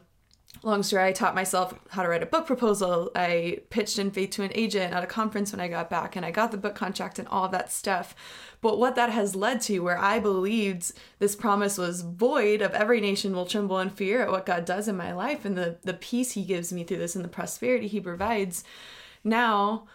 long 0.63 0.83
story, 0.83 1.05
I 1.05 1.11
taught 1.11 1.33
myself 1.33 1.73
how 1.89 2.03
to 2.03 2.09
write 2.09 2.23
a 2.23 2.27
book 2.27 2.45
proposal. 2.45 3.11
I 3.15 3.59
pitched 3.69 3.97
in 3.97 4.11
faith 4.11 4.31
to 4.31 4.43
an 4.43 4.51
agent 4.53 4.93
at 4.93 5.03
a 5.03 5.07
conference 5.07 5.51
when 5.51 5.59
I 5.59 5.67
got 5.67 5.89
back, 5.89 6.15
and 6.15 6.25
I 6.25 6.31
got 6.31 6.51
the 6.51 6.57
book 6.57 6.75
contract 6.75 7.19
and 7.19 7.27
all 7.27 7.47
that 7.49 7.71
stuff. 7.71 8.15
But 8.61 8.77
what 8.77 8.95
that 8.95 9.09
has 9.09 9.35
led 9.35 9.61
to, 9.61 9.79
where 9.79 9.97
I 9.97 10.19
believed 10.19 10.91
this 11.19 11.35
promise 11.35 11.77
was 11.77 12.01
void 12.01 12.61
of 12.61 12.73
every 12.73 13.01
nation 13.01 13.33
will 13.33 13.45
tremble 13.45 13.79
in 13.79 13.89
fear 13.89 14.21
at 14.21 14.31
what 14.31 14.45
God 14.45 14.65
does 14.65 14.87
in 14.87 14.95
my 14.95 15.13
life 15.13 15.45
and 15.45 15.57
the, 15.57 15.77
the 15.81 15.93
peace 15.93 16.33
He 16.33 16.43
gives 16.43 16.71
me 16.71 16.83
through 16.83 16.99
this 16.99 17.15
and 17.15 17.25
the 17.25 17.29
prosperity 17.29 17.87
He 17.87 17.99
provides. 17.99 18.63
Now, 19.23 19.87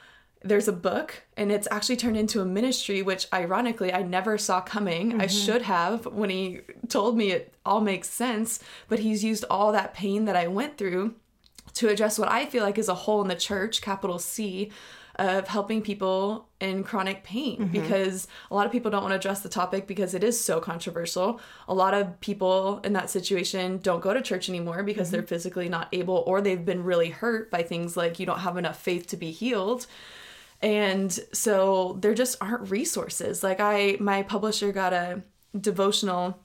there's 0.42 0.68
a 0.68 0.72
book 0.72 1.22
and 1.36 1.50
it's 1.50 1.68
actually 1.70 1.96
turned 1.96 2.16
into 2.16 2.40
a 2.40 2.44
ministry 2.44 3.02
which 3.02 3.26
ironically 3.32 3.92
i 3.92 4.02
never 4.02 4.38
saw 4.38 4.60
coming 4.60 5.10
mm-hmm. 5.10 5.20
i 5.20 5.26
should 5.26 5.62
have 5.62 6.06
when 6.06 6.30
he 6.30 6.60
told 6.88 7.16
me 7.16 7.30
it 7.30 7.54
all 7.64 7.80
makes 7.80 8.08
sense 8.08 8.60
but 8.88 9.00
he's 9.00 9.24
used 9.24 9.44
all 9.50 9.72
that 9.72 9.94
pain 9.94 10.24
that 10.24 10.36
i 10.36 10.46
went 10.46 10.76
through 10.76 11.14
to 11.72 11.88
address 11.88 12.18
what 12.18 12.30
i 12.30 12.46
feel 12.46 12.62
like 12.62 12.78
is 12.78 12.88
a 12.88 12.94
hole 12.94 13.22
in 13.22 13.28
the 13.28 13.34
church 13.34 13.80
capital 13.80 14.18
c 14.18 14.70
of 15.18 15.48
helping 15.48 15.80
people 15.80 16.46
in 16.60 16.84
chronic 16.84 17.22
pain 17.24 17.58
mm-hmm. 17.58 17.72
because 17.72 18.28
a 18.50 18.54
lot 18.54 18.66
of 18.66 18.72
people 18.72 18.90
don't 18.90 19.02
want 19.02 19.12
to 19.12 19.16
address 19.16 19.40
the 19.40 19.48
topic 19.48 19.86
because 19.86 20.12
it 20.14 20.22
is 20.22 20.38
so 20.38 20.60
controversial. 20.60 21.40
A 21.68 21.74
lot 21.74 21.94
of 21.94 22.20
people 22.20 22.80
in 22.84 22.92
that 22.92 23.08
situation 23.08 23.78
don't 23.78 24.00
go 24.00 24.12
to 24.12 24.20
church 24.20 24.48
anymore 24.48 24.82
because 24.82 25.08
mm-hmm. 25.08 25.16
they're 25.16 25.26
physically 25.26 25.68
not 25.68 25.88
able 25.92 26.22
or 26.26 26.40
they've 26.40 26.64
been 26.64 26.84
really 26.84 27.10
hurt 27.10 27.50
by 27.50 27.62
things 27.62 27.96
like 27.96 28.18
you 28.18 28.26
don't 28.26 28.40
have 28.40 28.58
enough 28.58 28.78
faith 28.78 29.06
to 29.08 29.16
be 29.16 29.30
healed 29.30 29.86
and 30.66 31.20
so 31.32 31.96
there 32.00 32.12
just 32.12 32.36
aren't 32.40 32.70
resources 32.70 33.42
like 33.44 33.60
i 33.60 33.96
my 34.00 34.22
publisher 34.22 34.72
got 34.72 34.92
a 34.92 35.22
devotional 35.58 36.38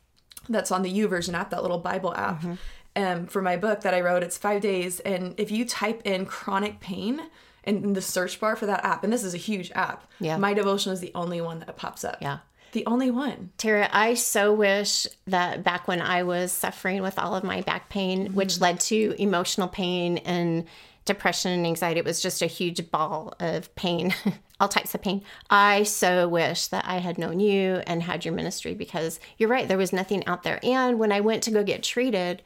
that's 0.47 0.71
on 0.71 0.83
the 0.83 0.93
YouVersion 0.93 1.33
app 1.33 1.49
that 1.49 1.63
little 1.63 1.79
bible 1.79 2.13
app 2.15 2.39
mm-hmm. 2.41 2.53
um, 2.95 3.25
for 3.25 3.41
my 3.41 3.57
book 3.57 3.81
that 3.81 3.93
i 3.95 3.99
wrote 3.99 4.21
it's 4.21 4.37
five 4.37 4.61
days 4.61 4.99
and 5.01 5.33
if 5.39 5.49
you 5.49 5.65
type 5.65 6.01
in 6.05 6.25
chronic 6.25 6.79
pain 6.79 7.19
in 7.63 7.93
the 7.93 8.01
search 8.01 8.39
bar 8.39 8.55
for 8.55 8.67
that 8.67 8.85
app 8.85 9.03
and 9.03 9.11
this 9.11 9.23
is 9.23 9.33
a 9.33 9.37
huge 9.37 9.71
app 9.73 10.05
yeah 10.19 10.37
my 10.37 10.53
devotional 10.53 10.93
is 10.93 10.99
the 10.99 11.11
only 11.15 11.41
one 11.41 11.59
that 11.59 11.75
pops 11.75 12.03
up 12.03 12.17
yeah 12.21 12.39
the 12.73 12.85
only 12.85 13.11
one. 13.11 13.49
Tara, 13.57 13.89
I 13.91 14.13
so 14.13 14.53
wish 14.53 15.05
that 15.27 15.61
back 15.61 15.89
when 15.89 16.01
I 16.01 16.23
was 16.23 16.53
suffering 16.53 17.01
with 17.01 17.19
all 17.19 17.35
of 17.35 17.43
my 17.43 17.59
back 17.59 17.89
pain, 17.89 18.27
mm-hmm. 18.27 18.33
which 18.33 18.61
led 18.61 18.79
to 18.81 19.13
emotional 19.19 19.67
pain 19.67 20.19
and 20.19 20.63
depression 21.05 21.51
and 21.51 21.65
anxiety. 21.65 21.99
It 21.99 22.05
was 22.05 22.21
just 22.21 22.41
a 22.41 22.47
huge 22.47 22.91
ball 22.91 23.33
of 23.39 23.73
pain, 23.75 24.13
all 24.59 24.67
types 24.67 24.93
of 24.93 25.01
pain. 25.01 25.23
I 25.49 25.83
so 25.83 26.27
wish 26.27 26.67
that 26.67 26.85
I 26.87 26.97
had 26.97 27.17
known 27.17 27.39
you 27.39 27.81
and 27.87 28.03
had 28.03 28.23
your 28.23 28.33
ministry 28.33 28.73
because 28.73 29.19
you're 29.37 29.49
right, 29.49 29.67
there 29.67 29.77
was 29.77 29.93
nothing 29.93 30.25
out 30.27 30.43
there. 30.43 30.59
And 30.63 30.99
when 30.99 31.11
I 31.11 31.21
went 31.21 31.43
to 31.43 31.51
go 31.51 31.63
get 31.63 31.83
treated, 31.83 32.41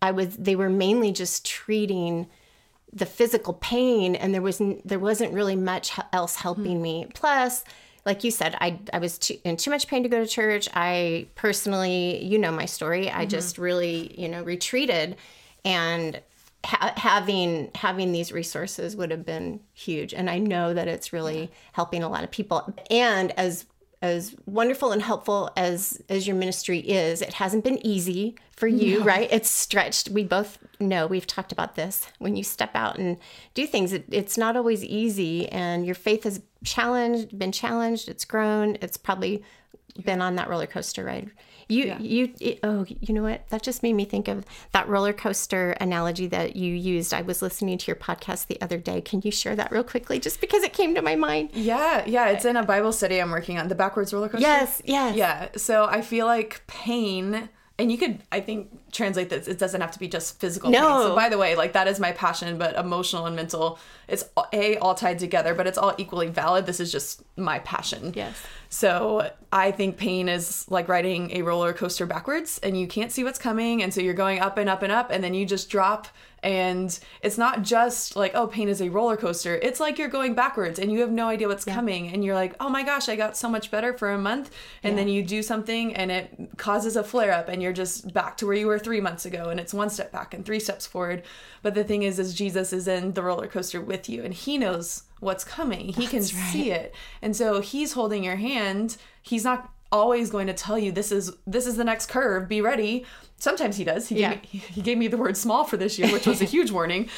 I 0.00 0.12
was 0.12 0.36
they 0.36 0.54
were 0.54 0.70
mainly 0.70 1.12
just 1.12 1.44
treating 1.44 2.28
the 2.92 3.06
physical 3.06 3.54
pain 3.54 4.14
and 4.14 4.32
there 4.32 4.40
was 4.40 4.62
there 4.84 4.98
wasn't 4.98 5.34
really 5.34 5.56
much 5.56 5.92
else 6.12 6.36
helping 6.36 6.74
mm-hmm. 6.74 6.82
me. 6.82 7.06
Plus, 7.14 7.64
like 8.06 8.22
you 8.22 8.30
said, 8.30 8.56
I 8.60 8.78
I 8.92 9.00
was 9.00 9.18
too, 9.18 9.38
in 9.44 9.56
too 9.56 9.70
much 9.70 9.88
pain 9.88 10.04
to 10.04 10.08
go 10.08 10.20
to 10.20 10.26
church. 10.26 10.68
I 10.72 11.26
personally, 11.34 12.24
you 12.24 12.38
know 12.38 12.52
my 12.52 12.66
story. 12.66 13.10
I 13.10 13.22
mm-hmm. 13.22 13.28
just 13.28 13.58
really, 13.58 14.14
you 14.18 14.28
know, 14.28 14.42
retreated 14.44 15.16
and 15.64 16.20
ha- 16.64 16.92
having 16.96 17.70
having 17.74 18.12
these 18.12 18.32
resources 18.32 18.96
would 18.96 19.10
have 19.10 19.24
been 19.24 19.60
huge. 19.72 20.12
And 20.12 20.28
i 20.28 20.38
know 20.38 20.74
that 20.74 20.88
it's 20.88 21.12
really 21.12 21.50
helping 21.72 22.02
a 22.02 22.08
lot 22.08 22.24
of 22.24 22.30
people. 22.30 22.74
And 22.90 23.32
as 23.32 23.66
as 24.00 24.36
wonderful 24.46 24.92
and 24.92 25.02
helpful 25.02 25.50
as 25.56 26.00
as 26.08 26.26
your 26.26 26.36
ministry 26.36 26.78
is 26.78 27.20
it 27.20 27.34
hasn't 27.34 27.64
been 27.64 27.84
easy 27.84 28.36
for 28.56 28.68
you 28.68 29.00
no. 29.00 29.04
right? 29.04 29.28
It's 29.30 29.50
stretched. 29.50 30.10
We 30.10 30.24
both 30.24 30.58
know 30.80 31.06
we've 31.06 31.26
talked 31.26 31.52
about 31.52 31.76
this. 31.76 32.06
When 32.18 32.36
you 32.36 32.42
step 32.42 32.70
out 32.74 32.98
and 32.98 33.18
do 33.54 33.66
things 33.66 33.92
it, 33.92 34.04
it's 34.10 34.36
not 34.36 34.56
always 34.56 34.84
easy. 34.84 35.48
And 35.48 35.86
your 35.86 35.94
faith 35.94 36.24
has 36.24 36.42
challenged 36.64 37.38
been 37.38 37.52
challenged. 37.52 38.08
It's 38.08 38.24
grown. 38.24 38.76
It's 38.80 38.96
probably 38.96 39.44
been 40.04 40.20
on 40.20 40.36
that 40.36 40.48
roller 40.48 40.66
coaster 40.66 41.04
ride 41.04 41.30
you 41.68 41.84
yeah. 41.84 41.98
you 41.98 42.32
it, 42.40 42.60
oh 42.62 42.86
you 42.88 43.14
know 43.14 43.22
what 43.22 43.46
that 43.50 43.62
just 43.62 43.82
made 43.82 43.92
me 43.92 44.04
think 44.04 44.26
of 44.26 44.44
that 44.72 44.88
roller 44.88 45.12
coaster 45.12 45.72
analogy 45.80 46.26
that 46.28 46.56
you 46.56 46.74
used. 46.74 47.12
I 47.12 47.22
was 47.22 47.42
listening 47.42 47.78
to 47.78 47.86
your 47.86 47.96
podcast 47.96 48.46
the 48.46 48.60
other 48.60 48.78
day. 48.78 49.00
Can 49.00 49.20
you 49.22 49.30
share 49.30 49.54
that 49.56 49.70
real 49.70 49.84
quickly, 49.84 50.18
just 50.18 50.40
because 50.40 50.62
it 50.62 50.72
came 50.72 50.94
to 50.94 51.02
my 51.02 51.14
mind? 51.14 51.50
Yeah, 51.52 52.04
yeah. 52.06 52.28
It's 52.28 52.44
in 52.44 52.56
a 52.56 52.64
Bible 52.64 52.92
study 52.92 53.20
I'm 53.20 53.30
working 53.30 53.58
on. 53.58 53.68
The 53.68 53.74
backwards 53.74 54.12
roller 54.12 54.28
coaster. 54.28 54.46
Yes, 54.46 54.82
yes. 54.84 55.16
Yeah. 55.16 55.48
So 55.56 55.84
I 55.84 56.00
feel 56.00 56.26
like 56.26 56.62
pain 56.66 57.48
and 57.78 57.92
you 57.92 57.98
could 57.98 58.20
i 58.32 58.40
think 58.40 58.87
translate 58.92 59.28
this 59.28 59.46
it 59.46 59.58
doesn't 59.58 59.80
have 59.80 59.90
to 59.90 59.98
be 59.98 60.08
just 60.08 60.40
physical 60.40 60.70
no. 60.70 60.78
pain 60.80 61.08
so 61.08 61.14
by 61.14 61.28
the 61.28 61.38
way 61.38 61.54
like 61.54 61.72
that 61.72 61.86
is 61.86 62.00
my 62.00 62.12
passion 62.12 62.56
but 62.58 62.74
emotional 62.76 63.26
and 63.26 63.36
mental 63.36 63.78
it's 64.08 64.24
a 64.52 64.76
all 64.78 64.94
tied 64.94 65.18
together 65.18 65.54
but 65.54 65.66
it's 65.66 65.78
all 65.78 65.94
equally 65.98 66.28
valid 66.28 66.66
this 66.66 66.80
is 66.80 66.90
just 66.90 67.22
my 67.36 67.58
passion 67.60 68.12
yes 68.16 68.42
so 68.70 69.30
i 69.52 69.70
think 69.70 69.96
pain 69.96 70.28
is 70.28 70.64
like 70.70 70.88
riding 70.88 71.30
a 71.32 71.42
roller 71.42 71.72
coaster 71.72 72.06
backwards 72.06 72.58
and 72.62 72.78
you 72.78 72.86
can't 72.86 73.12
see 73.12 73.24
what's 73.24 73.38
coming 73.38 73.82
and 73.82 73.92
so 73.92 74.00
you're 74.00 74.14
going 74.14 74.40
up 74.40 74.56
and 74.56 74.68
up 74.68 74.82
and 74.82 74.92
up 74.92 75.10
and 75.10 75.22
then 75.22 75.34
you 75.34 75.44
just 75.44 75.68
drop 75.68 76.08
and 76.42 77.00
it's 77.22 77.36
not 77.36 77.62
just 77.62 78.14
like 78.14 78.32
oh 78.34 78.46
pain 78.46 78.68
is 78.68 78.80
a 78.80 78.88
roller 78.88 79.16
coaster 79.16 79.56
it's 79.56 79.80
like 79.80 79.98
you're 79.98 80.08
going 80.08 80.34
backwards 80.34 80.78
and 80.78 80.92
you 80.92 81.00
have 81.00 81.10
no 81.10 81.28
idea 81.28 81.48
what's 81.48 81.66
yeah. 81.66 81.74
coming 81.74 82.08
and 82.08 82.24
you're 82.24 82.34
like 82.34 82.54
oh 82.60 82.68
my 82.68 82.82
gosh 82.82 83.08
i 83.08 83.16
got 83.16 83.36
so 83.36 83.48
much 83.48 83.70
better 83.70 83.92
for 83.92 84.10
a 84.10 84.18
month 84.18 84.50
and 84.82 84.92
yeah. 84.92 84.96
then 84.96 85.08
you 85.08 85.22
do 85.22 85.42
something 85.42 85.94
and 85.96 86.10
it 86.10 86.32
causes 86.56 86.96
a 86.96 87.02
flare 87.02 87.32
up 87.32 87.48
and 87.48 87.62
you're 87.62 87.72
just 87.72 88.12
back 88.12 88.36
to 88.36 88.46
where 88.46 88.54
you 88.54 88.66
were 88.66 88.77
3 88.78 89.00
months 89.00 89.26
ago 89.26 89.50
and 89.50 89.58
it's 89.60 89.74
one 89.74 89.90
step 89.90 90.12
back 90.12 90.34
and 90.34 90.44
three 90.44 90.60
steps 90.60 90.86
forward. 90.86 91.22
But 91.62 91.74
the 91.74 91.84
thing 91.84 92.02
is 92.02 92.18
is 92.18 92.34
jesus 92.34 92.72
is 92.72 92.88
in 92.88 93.12
the 93.12 93.22
roller 93.22 93.46
coaster 93.46 93.80
with 93.80 94.08
you 94.08 94.24
and 94.24 94.32
he 94.32 94.58
knows 94.58 95.04
what's 95.20 95.44
coming. 95.44 95.88
He 95.88 96.06
That's 96.06 96.30
can 96.30 96.40
right. 96.40 96.52
see 96.52 96.70
it. 96.70 96.94
And 97.22 97.36
so 97.36 97.60
he's 97.60 97.92
holding 97.92 98.24
your 98.24 98.36
hand. 98.36 98.96
He's 99.22 99.44
not 99.44 99.72
always 99.90 100.30
going 100.30 100.46
to 100.46 100.52
tell 100.52 100.78
you 100.78 100.92
this 100.92 101.10
is 101.10 101.32
this 101.46 101.66
is 101.66 101.76
the 101.76 101.84
next 101.84 102.06
curve 102.06 102.48
be 102.48 102.60
ready 102.60 103.04
sometimes 103.38 103.76
he 103.76 103.84
does 103.84 104.08
he, 104.08 104.20
yeah. 104.20 104.34
gave 104.34 104.42
me, 104.42 104.58
he 104.58 104.82
gave 104.82 104.98
me 104.98 105.08
the 105.08 105.16
word 105.16 105.36
small 105.36 105.64
for 105.64 105.76
this 105.76 105.98
year 105.98 106.12
which 106.12 106.26
was 106.26 106.42
a 106.42 106.44
huge 106.56 106.70
warning 106.70 107.08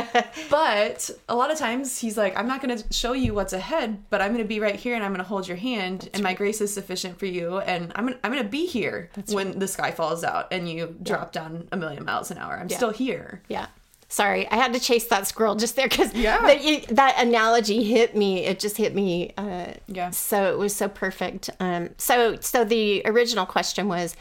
but 0.50 1.10
a 1.28 1.36
lot 1.36 1.50
of 1.50 1.58
times 1.58 1.98
he's 1.98 2.16
like 2.16 2.36
i'm 2.36 2.48
not 2.48 2.60
going 2.60 2.76
to 2.76 2.92
show 2.92 3.12
you 3.12 3.32
what's 3.32 3.52
ahead 3.52 4.02
but 4.10 4.20
i'm 4.20 4.32
going 4.32 4.42
to 4.42 4.48
be 4.48 4.58
right 4.58 4.76
here 4.76 4.94
and 4.94 5.04
i'm 5.04 5.12
going 5.12 5.22
to 5.22 5.28
hold 5.28 5.46
your 5.46 5.56
hand 5.56 6.00
That's 6.00 6.14
and 6.14 6.24
right. 6.24 6.32
my 6.32 6.34
grace 6.34 6.60
is 6.60 6.72
sufficient 6.74 7.18
for 7.18 7.26
you 7.26 7.58
and 7.58 7.92
i'm 7.94 8.06
going 8.06 8.18
I'm 8.24 8.32
to 8.36 8.44
be 8.44 8.66
here 8.66 9.10
That's 9.14 9.32
when 9.32 9.48
right. 9.48 9.60
the 9.60 9.68
sky 9.68 9.90
falls 9.92 10.24
out 10.24 10.48
and 10.50 10.68
you 10.68 10.96
yeah. 10.98 11.04
drop 11.04 11.32
down 11.32 11.68
a 11.70 11.76
million 11.76 12.04
miles 12.04 12.30
an 12.30 12.38
hour 12.38 12.58
i'm 12.58 12.68
yeah. 12.68 12.76
still 12.76 12.90
here 12.90 13.42
yeah 13.48 13.66
Sorry, 14.08 14.48
I 14.50 14.54
had 14.54 14.72
to 14.72 14.80
chase 14.80 15.06
that 15.08 15.26
squirrel 15.26 15.56
just 15.56 15.74
there 15.74 15.88
because 15.88 16.14
yeah. 16.14 16.40
that, 16.42 16.86
that 16.90 17.16
analogy 17.18 17.82
hit 17.82 18.16
me. 18.16 18.44
It 18.44 18.60
just 18.60 18.76
hit 18.76 18.94
me. 18.94 19.32
Uh, 19.36 19.72
yeah. 19.88 20.10
So 20.10 20.52
it 20.52 20.58
was 20.58 20.74
so 20.74 20.88
perfect. 20.88 21.50
Um, 21.58 21.90
so 21.98 22.38
so 22.40 22.64
the 22.64 23.02
original 23.04 23.46
question 23.46 23.88
was, 23.88 24.14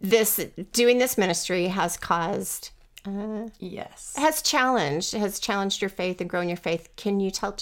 this 0.00 0.44
doing 0.72 0.98
this 0.98 1.18
ministry 1.18 1.68
has 1.68 1.96
caused. 1.96 2.70
Uh, 3.06 3.48
yes. 3.58 4.14
Has 4.16 4.40
challenged 4.42 5.12
has 5.12 5.38
challenged 5.38 5.82
your 5.82 5.90
faith 5.90 6.20
and 6.20 6.30
grown 6.30 6.48
your 6.48 6.56
faith. 6.56 6.88
Can 6.96 7.20
you 7.20 7.30
tell? 7.30 7.56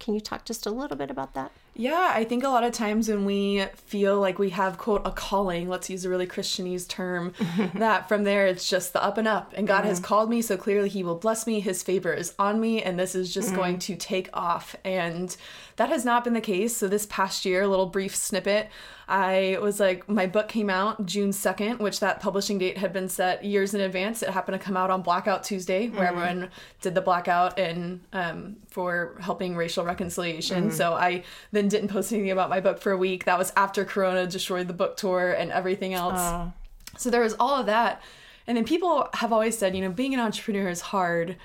Can 0.00 0.14
you 0.14 0.20
talk 0.20 0.44
just 0.44 0.66
a 0.66 0.70
little 0.70 0.96
bit 0.96 1.10
about 1.10 1.34
that? 1.34 1.52
Yeah, 1.74 2.12
I 2.14 2.24
think 2.24 2.44
a 2.44 2.48
lot 2.48 2.64
of 2.64 2.72
times 2.72 3.08
when 3.08 3.24
we 3.24 3.64
feel 3.74 4.20
like 4.20 4.38
we 4.38 4.50
have, 4.50 4.76
quote, 4.76 5.00
a 5.06 5.10
calling, 5.10 5.70
let's 5.70 5.88
use 5.88 6.04
a 6.04 6.10
really 6.10 6.26
Christianese 6.26 6.86
term, 6.86 7.32
that 7.74 8.08
from 8.08 8.24
there 8.24 8.46
it's 8.46 8.68
just 8.68 8.92
the 8.92 9.02
up 9.02 9.16
and 9.16 9.26
up. 9.26 9.54
And 9.56 9.66
God 9.66 9.80
mm-hmm. 9.80 9.88
has 9.88 9.98
called 9.98 10.28
me, 10.28 10.42
so 10.42 10.58
clearly 10.58 10.90
He 10.90 11.02
will 11.02 11.16
bless 11.16 11.46
me. 11.46 11.60
His 11.60 11.82
favor 11.82 12.12
is 12.12 12.34
on 12.38 12.60
me, 12.60 12.82
and 12.82 12.98
this 12.98 13.14
is 13.14 13.32
just 13.32 13.48
mm-hmm. 13.48 13.56
going 13.56 13.78
to 13.80 13.96
take 13.96 14.28
off. 14.34 14.76
And 14.84 15.34
that 15.76 15.88
has 15.88 16.04
not 16.04 16.24
been 16.24 16.34
the 16.34 16.42
case. 16.42 16.76
So 16.76 16.88
this 16.88 17.06
past 17.06 17.46
year, 17.46 17.62
a 17.62 17.68
little 17.68 17.86
brief 17.86 18.14
snippet, 18.14 18.68
I 19.08 19.58
was 19.60 19.80
like, 19.80 20.08
my 20.08 20.26
book 20.26 20.48
came 20.48 20.70
out 20.70 21.04
June 21.04 21.30
2nd, 21.30 21.80
which 21.80 22.00
that 22.00 22.20
publishing 22.20 22.58
date 22.58 22.78
had 22.78 22.92
been 22.92 23.08
set 23.08 23.44
years 23.44 23.74
in 23.74 23.80
advance. 23.80 24.22
It 24.22 24.30
happened 24.30 24.58
to 24.58 24.64
come 24.64 24.76
out 24.76 24.90
on 24.90 25.02
Blackout 25.02 25.44
Tuesday, 25.44 25.88
where 25.88 26.06
mm-hmm. 26.06 26.18
everyone 26.18 26.50
did 26.80 26.94
the 26.94 27.00
blackout 27.00 27.58
and 27.58 28.00
um, 28.12 28.56
for 28.68 29.16
helping 29.20 29.56
racial 29.56 29.84
reconciliation. 29.84 30.68
Mm-hmm. 30.68 30.76
So 30.76 30.94
I 30.94 31.24
then 31.62 31.68
didn't 31.68 31.88
post 31.88 32.12
anything 32.12 32.30
about 32.30 32.50
my 32.50 32.60
book 32.60 32.80
for 32.80 32.92
a 32.92 32.96
week. 32.96 33.24
That 33.24 33.38
was 33.38 33.52
after 33.56 33.84
Corona 33.84 34.26
destroyed 34.26 34.68
the 34.68 34.74
book 34.74 34.96
tour 34.96 35.32
and 35.32 35.50
everything 35.50 35.94
else. 35.94 36.18
Ah. 36.18 36.52
So 36.96 37.10
there 37.10 37.22
was 37.22 37.34
all 37.38 37.60
of 37.60 37.66
that. 37.66 38.02
And 38.46 38.56
then 38.56 38.64
people 38.64 39.08
have 39.14 39.32
always 39.32 39.56
said, 39.56 39.74
you 39.74 39.82
know, 39.82 39.90
being 39.90 40.14
an 40.14 40.20
entrepreneur 40.20 40.68
is 40.68 40.80
hard. 40.80 41.36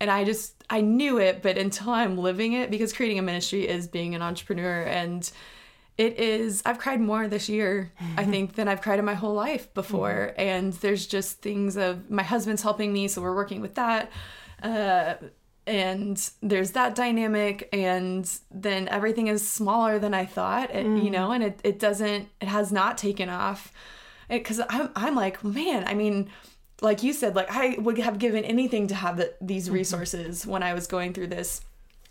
And 0.00 0.10
I 0.10 0.24
just, 0.24 0.64
I 0.68 0.80
knew 0.80 1.18
it, 1.18 1.42
but 1.42 1.56
until 1.58 1.90
I'm 1.90 2.18
living 2.18 2.54
it, 2.54 2.70
because 2.70 2.92
creating 2.92 3.18
a 3.18 3.22
ministry 3.22 3.68
is 3.68 3.86
being 3.86 4.14
an 4.14 4.22
entrepreneur. 4.22 4.82
And 4.82 5.30
it 5.96 6.18
is, 6.18 6.62
I've 6.66 6.78
cried 6.78 7.00
more 7.00 7.28
this 7.28 7.48
year, 7.48 7.92
I 7.98 8.04
mm-hmm. 8.22 8.30
think, 8.30 8.54
than 8.54 8.68
I've 8.68 8.82
cried 8.82 8.98
in 8.98 9.04
my 9.04 9.14
whole 9.14 9.34
life 9.34 9.72
before. 9.74 10.32
Mm-hmm. 10.32 10.40
And 10.40 10.72
there's 10.74 11.06
just 11.06 11.40
things 11.40 11.76
of 11.76 12.10
my 12.10 12.22
husband's 12.22 12.62
helping 12.62 12.92
me, 12.92 13.08
so 13.08 13.22
we're 13.22 13.34
working 13.34 13.60
with 13.60 13.74
that. 13.74 14.10
Uh, 14.62 15.14
and 15.66 16.30
there's 16.42 16.72
that 16.72 16.94
dynamic 16.94 17.68
and 17.72 18.38
then 18.50 18.88
everything 18.88 19.26
is 19.26 19.46
smaller 19.46 19.98
than 19.98 20.14
i 20.14 20.24
thought 20.24 20.70
it, 20.74 20.84
you 20.84 21.10
know 21.10 21.32
and 21.32 21.42
it, 21.42 21.60
it 21.64 21.78
doesn't 21.78 22.28
it 22.40 22.48
has 22.48 22.72
not 22.72 22.96
taken 22.98 23.28
off. 23.28 23.72
Because 24.28 24.60
I'm, 24.68 24.90
I'm 24.96 25.14
like 25.14 25.44
man 25.44 25.84
i 25.86 25.94
mean 25.94 26.30
like 26.80 27.02
you 27.02 27.12
said 27.12 27.36
like 27.36 27.48
i 27.50 27.76
would 27.78 27.98
have 27.98 28.18
given 28.18 28.44
anything 28.44 28.88
to 28.88 28.94
have 28.94 29.16
the, 29.16 29.32
these 29.40 29.66
mm-hmm. 29.66 29.74
resources 29.74 30.46
when 30.46 30.62
i 30.62 30.74
was 30.74 30.86
going 30.86 31.12
through 31.12 31.28
this 31.28 31.60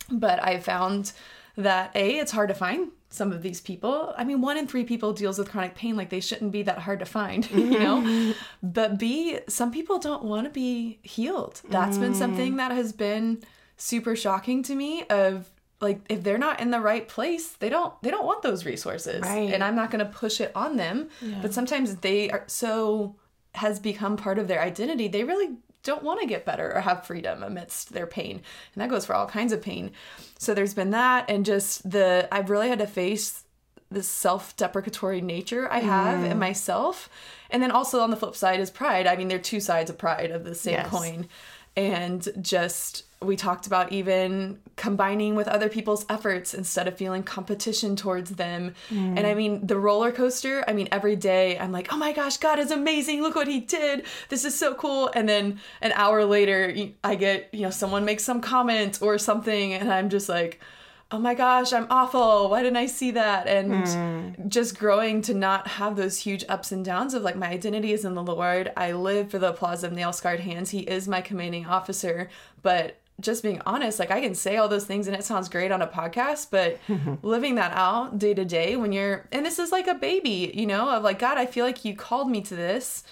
but 0.09 0.41
i 0.43 0.59
found 0.59 1.11
that 1.57 1.91
a 1.95 2.17
it's 2.17 2.31
hard 2.31 2.49
to 2.49 2.55
find 2.55 2.91
some 3.09 3.31
of 3.31 3.41
these 3.41 3.61
people. 3.61 4.13
I 4.17 4.23
mean 4.23 4.41
one 4.41 4.57
in 4.57 4.67
three 4.67 4.83
people 4.83 5.13
deals 5.13 5.37
with 5.37 5.49
chronic 5.49 5.75
pain 5.75 5.95
like 5.95 6.09
they 6.09 6.19
shouldn't 6.19 6.51
be 6.51 6.63
that 6.63 6.79
hard 6.79 6.99
to 6.99 7.05
find 7.05 7.49
you 7.71 7.79
know? 7.79 8.33
But 8.63 8.99
b 8.99 9.39
some 9.47 9.71
people 9.71 9.99
don't 9.99 10.23
want 10.23 10.45
to 10.45 10.49
be 10.51 10.99
healed. 11.03 11.61
That's 11.69 11.97
been 11.97 12.13
something 12.15 12.53
mm. 12.53 12.57
that 12.57 12.71
has 12.71 12.91
been 12.93 13.43
super 13.77 14.15
shocking 14.15 14.63
to 14.63 14.75
me 14.75 15.03
of 15.09 15.49
like 15.81 15.99
if 16.09 16.23
they're 16.23 16.37
not 16.37 16.61
in 16.61 16.71
the 16.71 16.79
right 16.79 17.07
place 17.07 17.49
they 17.49 17.69
don't 17.69 17.93
they 18.01 18.09
don't 18.09 18.25
want 18.25 18.41
those 18.41 18.65
resources 18.65 19.21
Right. 19.21 19.53
and 19.53 19.61
i'm 19.61 19.75
not 19.75 19.91
going 19.91 20.03
to 20.05 20.09
push 20.11 20.39
it 20.39 20.51
on 20.55 20.77
them. 20.77 21.09
But 21.41 21.53
sometimes 21.53 21.97
they 21.97 22.29
are 22.29 22.43
so 22.47 23.15
has 23.55 23.79
become 23.79 24.15
part 24.17 24.39
of 24.39 24.47
their 24.47 24.61
identity 24.61 25.07
they 25.07 25.23
really 25.23 25.57
don't 25.85 26.03
want 26.03 26.19
to 26.19 26.27
get 26.27 26.43
better 26.43 26.75
or 26.75 26.81
have 26.81 27.05
freedom 27.05 27.41
amidst 27.43 27.93
their 27.93 28.05
pain. 28.07 28.41
And 28.73 28.81
that 28.81 28.89
goes 28.89 29.05
for 29.05 29.15
all 29.15 29.27
kinds 29.27 29.53
of 29.53 29.61
pain. 29.61 29.91
So 30.37 30.53
there's 30.53 30.73
been 30.73 30.91
that 30.91 31.29
and 31.29 31.45
just 31.45 31.89
the 31.89 32.27
i've 32.31 32.49
really 32.49 32.67
had 32.67 32.79
to 32.79 32.87
face 32.87 33.43
this 33.91 34.07
self-deprecatory 34.07 35.21
nature 35.21 35.71
i 35.71 35.79
have 35.79 36.23
in 36.25 36.37
myself. 36.39 37.07
And 37.51 37.61
then 37.63 37.71
also 37.71 37.99
on 38.01 38.09
the 38.09 38.17
flip 38.17 38.35
side 38.35 38.59
is 38.59 38.69
pride. 38.71 39.07
I 39.07 39.15
mean 39.15 39.29
they're 39.29 39.39
two 39.39 39.59
sides 39.61 39.89
of 39.89 39.97
pride 39.97 40.31
of 40.31 40.43
the 40.43 40.55
same 40.55 40.73
Yes. 40.73 40.89
coin 40.89 41.29
and 41.77 42.27
just 42.41 43.03
we 43.21 43.35
talked 43.35 43.65
about 43.65 43.91
even 43.91 44.59
combining 44.75 45.35
with 45.35 45.47
other 45.47 45.67
people's 45.67 46.05
efforts 46.09 46.53
instead 46.53 46.87
of 46.87 46.95
feeling 46.97 47.23
competition 47.23 47.95
towards 47.95 48.31
them. 48.31 48.73
Mm. 48.89 49.17
And 49.17 49.27
i 49.27 49.33
mean 49.33 49.65
the 49.65 49.77
roller 49.77 50.11
coaster 50.11 50.63
i 50.67 50.73
mean 50.73 50.87
every 50.91 51.15
day 51.15 51.57
i'm 51.57 51.71
like 51.71 51.91
oh 51.91 51.97
my 51.97 52.11
gosh 52.13 52.37
god 52.37 52.59
is 52.59 52.71
amazing. 52.71 53.21
Look 53.21 53.35
what 53.35 53.47
he 53.47 53.59
did. 53.59 54.05
This 54.29 54.45
is 54.45 54.57
so 54.57 54.73
cool. 54.75 55.11
And 55.13 55.27
then 55.27 55.59
an 55.81 55.91
hour 55.93 56.25
later 56.25 56.75
I 57.03 57.15
get 57.15 57.49
you 57.53 57.61
know 57.61 57.69
someone 57.69 58.05
makes 58.05 58.23
some 58.23 58.41
comment 58.41 58.99
or 59.01 59.17
something 59.17 59.73
and 59.73 59.91
i'm 59.91 60.09
just 60.09 60.29
like 60.29 60.59
oh 61.15 61.19
my 61.19 61.33
gosh 61.33 61.71
i'm 61.73 61.87
awful. 61.89 62.49
Why 62.49 62.61
didn't 62.61 62.77
i 62.77 62.85
see 62.85 63.11
that? 63.11 63.47
And 63.47 64.49
just 64.51 64.77
growing 64.77 65.21
to 65.23 65.33
not 65.33 65.67
have 65.67 65.95
those 65.95 66.17
huge 66.17 66.43
ups 66.49 66.71
and 66.71 66.83
downs 66.83 67.13
of 67.13 67.23
like 67.23 67.35
my 67.35 67.47
identity 67.49 67.93
is 67.93 68.05
in 68.05 68.15
the 68.15 68.23
lord. 68.23 68.71
I 68.75 68.91
live 68.91 69.31
for 69.31 69.39
the 69.39 69.49
applause 69.49 69.83
of 69.83 69.91
nail 69.93 70.13
scarred 70.13 70.41
hands. 70.41 70.71
He 70.71 70.79
is 70.79 71.07
my 71.07 71.21
commanding 71.21 71.65
officer. 71.65 72.29
But 72.61 72.99
just 73.21 73.43
being 73.43 73.61
honest 73.65 73.97
like 73.97 74.11
i 74.11 74.19
can 74.19 74.35
say 74.35 74.57
all 74.57 74.67
those 74.67 74.83
things 74.83 75.07
and 75.07 75.15
it 75.15 75.23
sounds 75.23 75.47
great 75.47 75.71
on 75.71 75.81
a 75.81 75.87
podcast 75.87 76.47
but 76.51 76.77
living 77.23 77.55
that 77.55 77.71
out 77.71 78.19
day 78.19 78.33
to 78.33 78.43
day 78.43 78.75
when 78.75 78.91
you're 78.91 79.25
and 79.31 79.45
this 79.45 79.57
is 79.57 79.71
like 79.71 79.87
a 79.87 79.93
baby 79.93 80.51
you 80.53 80.65
know 80.65 80.89
of 80.89 81.01
like 81.01 81.17
god 81.17 81.37
i 81.37 81.45
feel 81.45 81.65
like 81.65 81.85
you 81.85 81.95
called 81.95 82.29
me 82.29 82.41
to 82.41 82.57
this. 82.57 83.05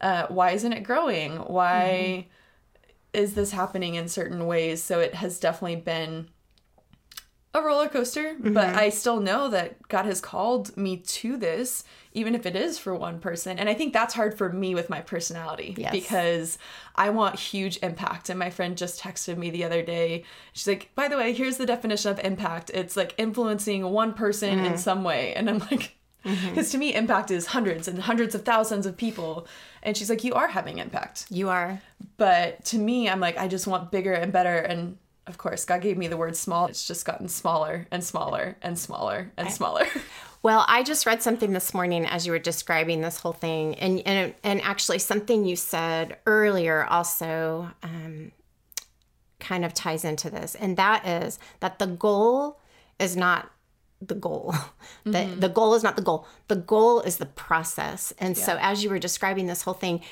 Uh, 0.00 0.26
why 0.28 0.52
isn't 0.52 0.72
it 0.72 0.84
growing? 0.84 1.32
Why 1.38 2.26
is 3.12 3.34
this 3.34 3.50
happening 3.50 3.96
in 3.96 4.08
certain 4.08 4.46
ways? 4.46 4.80
So 4.80 5.00
it 5.00 5.14
has 5.14 5.40
definitely 5.40 5.80
been 5.80 6.28
a 7.54 7.62
roller 7.62 7.88
coaster, 7.88 8.36
but 8.38 8.52
mm-hmm. 8.52 8.78
I 8.78 8.88
still 8.90 9.20
know 9.20 9.48
that 9.48 9.88
God 9.88 10.04
has 10.04 10.20
called 10.20 10.76
me 10.76 10.98
to 10.98 11.38
this, 11.38 11.82
even 12.12 12.34
if 12.34 12.44
it 12.44 12.54
is 12.54 12.78
for 12.78 12.94
one 12.94 13.20
person. 13.20 13.58
And 13.58 13.70
I 13.70 13.74
think 13.74 13.94
that's 13.94 14.12
hard 14.12 14.36
for 14.36 14.52
me 14.52 14.74
with 14.74 14.90
my 14.90 15.00
personality 15.00 15.74
Yes. 15.78 15.90
because 15.92 16.58
I 16.94 17.08
want 17.08 17.38
huge 17.38 17.78
impact. 17.82 18.28
And 18.28 18.38
my 18.38 18.50
friend 18.50 18.76
just 18.76 19.00
texted 19.00 19.38
me 19.38 19.48
the 19.48 19.64
other 19.64 19.82
day. 19.82 20.24
She's 20.52 20.68
like, 20.68 20.94
by 20.94 21.08
the 21.08 21.16
way, 21.16 21.32
here's 21.32 21.56
the 21.56 21.66
definition 21.66 22.10
of 22.10 22.20
impact 22.20 22.70
it's 22.74 22.96
like 22.96 23.14
influencing 23.16 23.82
one 23.84 24.12
person 24.12 24.58
in 24.58 24.74
mm. 24.74 24.78
some 24.78 25.02
way. 25.02 25.32
And 25.34 25.48
I'm 25.48 25.58
like, 25.60 25.96
mm-hmm. 26.26 26.48
because 26.50 26.70
to 26.72 26.78
me, 26.78 26.94
impact 26.94 27.30
is 27.30 27.46
hundreds 27.46 27.88
and 27.88 27.98
hundreds 27.98 28.34
of 28.34 28.44
thousands 28.44 28.84
of 28.84 28.96
people. 28.96 29.46
And 29.82 29.96
she's 29.96 30.10
like, 30.10 30.22
you 30.22 30.34
are 30.34 30.48
having 30.48 30.78
impact 30.78 31.26
You 31.30 31.48
are. 31.48 31.80
but 32.18 32.64
to 32.66 32.78
me 32.78 33.08
i'm 33.08 33.20
like 33.20 33.38
i 33.38 33.48
just 33.48 33.66
want 33.66 33.90
bigger 33.90 34.12
and 34.12 34.32
better 34.32 34.58
and 34.58 34.98
of 35.28 35.38
course 35.38 35.64
god 35.64 35.80
gave 35.80 35.96
me 35.96 36.08
the 36.08 36.16
word 36.16 36.36
small 36.36 36.66
it's 36.66 36.86
just 36.86 37.04
gotten 37.04 37.28
smaller 37.28 37.86
and 37.90 38.02
smaller 38.02 38.56
and 38.62 38.78
smaller 38.78 39.30
and 39.36 39.50
smaller 39.50 39.86
Well, 40.42 40.64
I 40.68 40.84
just 40.84 41.04
read 41.04 41.22
something 41.22 41.52
this 41.52 41.74
morning 41.74 42.06
as 42.06 42.24
you 42.24 42.32
were 42.32 42.38
describing 42.38 43.00
this 43.00 43.18
whole 43.18 43.32
thing, 43.32 43.74
and 43.76 44.00
and, 44.06 44.34
and 44.44 44.62
actually 44.62 45.00
something 45.00 45.44
you 45.44 45.56
said 45.56 46.16
earlier 46.26 46.84
also 46.84 47.70
um, 47.82 48.30
kind 49.40 49.64
of 49.64 49.74
ties 49.74 50.04
into 50.04 50.30
this, 50.30 50.54
and 50.54 50.76
that 50.76 51.06
is 51.06 51.38
that 51.60 51.78
the 51.80 51.86
goal 51.86 52.60
is 53.00 53.16
not 53.16 53.50
the 54.00 54.14
goal. 54.14 54.54
The 55.04 55.24
the 55.24 55.48
goal 55.48 55.74
is 55.74 55.82
not 55.82 55.96
the 55.96 56.02
goal. 56.02 56.26
The 56.48 56.56
goal 56.56 57.00
is 57.00 57.16
the 57.16 57.26
process. 57.26 58.12
And 58.18 58.36
so 58.36 58.58
as 58.60 58.84
you 58.84 58.90
were 58.90 58.98
describing 58.98 59.46
this 59.46 59.62
whole 59.62 59.74
thing, 59.74 60.02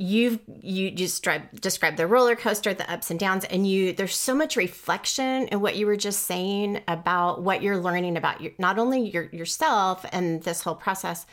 you've 0.00 0.38
you 0.62 0.90
described 0.90 1.60
describe 1.60 1.96
the 1.96 2.06
roller 2.06 2.34
coaster, 2.34 2.72
the 2.72 2.90
ups 2.90 3.10
and 3.10 3.20
downs, 3.20 3.44
and 3.44 3.68
you 3.68 3.92
there's 3.92 4.16
so 4.16 4.34
much 4.34 4.56
reflection 4.56 5.46
in 5.48 5.60
what 5.60 5.76
you 5.76 5.84
were 5.84 5.96
just 5.96 6.24
saying 6.24 6.80
about 6.88 7.42
what 7.42 7.62
you're 7.62 7.76
learning 7.76 8.16
about 8.16 8.40
your 8.40 8.52
not 8.58 8.78
only 8.78 9.10
your 9.10 9.24
yourself 9.24 10.06
and 10.10 10.42
this 10.42 10.62
whole 10.62 10.74
process, 10.74 11.26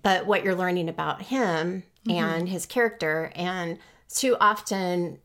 but 0.00 0.24
what 0.24 0.44
you're 0.44 0.54
learning 0.54 0.88
about 0.88 1.20
him 1.20 1.82
mm-hmm. 2.06 2.10
and 2.10 2.48
his 2.48 2.64
character. 2.64 3.30
And 3.34 3.78
too 4.08 4.34
often 4.40 5.18